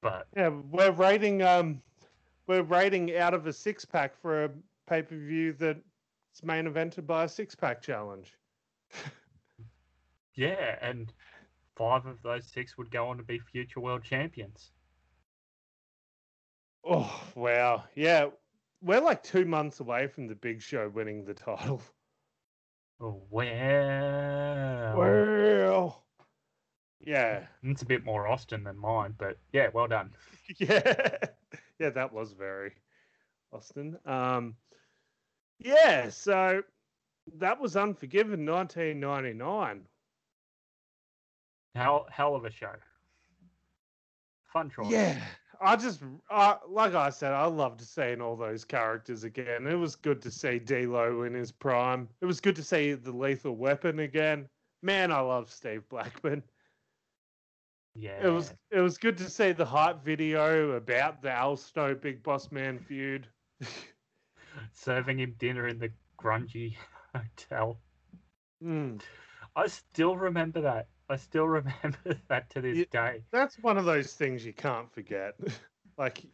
[0.00, 1.80] but Yeah, we're rating um,
[2.48, 4.50] we're rating out of a six pack for a
[4.88, 8.32] pay per view that's main evented by a six pack challenge.
[10.34, 11.12] yeah, and
[11.76, 14.72] five of those six would go on to be future world champions.
[16.84, 18.28] Oh wow, yeah,
[18.80, 21.82] we're like two months away from the Big Show winning the title.
[23.00, 26.04] Oh, well, Well,
[27.00, 30.12] yeah, it's a bit more Austin than mine, but yeah, well done.
[30.58, 31.16] yeah,
[31.78, 31.90] yeah.
[31.90, 32.72] That was very
[33.52, 33.98] Austin.
[34.06, 34.54] Um,
[35.58, 36.62] yeah, so
[37.36, 39.82] that was Unforgiven, 1999.
[41.74, 42.72] Hell, hell of a show.
[44.52, 44.90] Fun choice.
[44.90, 45.20] Yeah,
[45.60, 46.00] I just
[46.30, 49.66] uh, like I said, I loved seeing all those characters again.
[49.66, 52.08] It was good to see D'Lo in his prime.
[52.20, 54.48] It was good to see the Lethal Weapon again.
[54.82, 56.42] Man, I love Steve Blackman.
[57.94, 58.20] Yeah.
[58.26, 62.22] It was it was good to see the hype video about the Al Snow Big
[62.22, 63.26] Boss Man feud.
[64.72, 66.76] serving him dinner in the grungy
[67.14, 67.78] hotel.
[68.62, 69.00] Mm.
[69.56, 70.88] I still remember that.
[71.08, 72.84] I still remember that to this Yeah.
[72.90, 73.22] day.
[73.30, 75.34] That's one of those things you can't forget.
[75.96, 76.24] like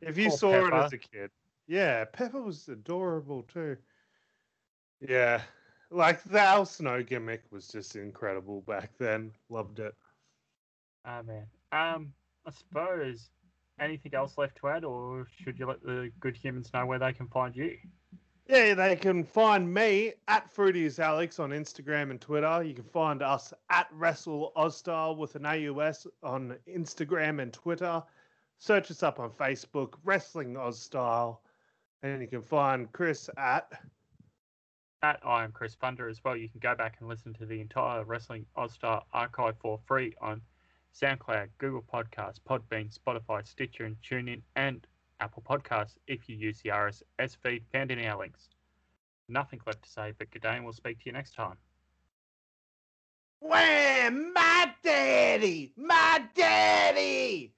[0.00, 1.30] if you Poor saw it as a kid.
[1.66, 3.76] Yeah, Pepper was adorable too.
[5.00, 5.42] Yeah.
[5.90, 9.32] Like the Al Snow gimmick was just incredible back then.
[9.48, 9.94] Loved it.
[11.04, 11.46] Ah man.
[11.72, 12.12] Um,
[12.46, 13.30] I suppose
[13.78, 17.12] anything else left to add, or should you let the good humans know where they
[17.12, 17.76] can find you?
[18.48, 22.64] Yeah, they can find me at Fruity's Alex on Instagram and Twitter.
[22.64, 28.02] You can find us at Wrestle Aus Style with an AUS on Instagram and Twitter.
[28.58, 31.42] Search us up on Facebook, Wrestling Aus Style.
[32.02, 33.70] And you can find Chris at
[35.02, 36.36] At I am Chris Funder as well.
[36.36, 40.12] You can go back and listen to the entire Wrestling Aus Style archive for free
[40.20, 40.42] on
[40.94, 44.86] SoundCloud, Google Podcasts, Podbean, Spotify, Stitcher, and TuneIn, and
[45.20, 48.48] Apple Podcasts if you use the RSS feed found in our links.
[49.28, 51.56] Nothing left to say, but good day, and we'll speak to you next time.
[53.40, 54.32] Wham!
[54.32, 55.72] My daddy!
[55.76, 57.54] My daddy!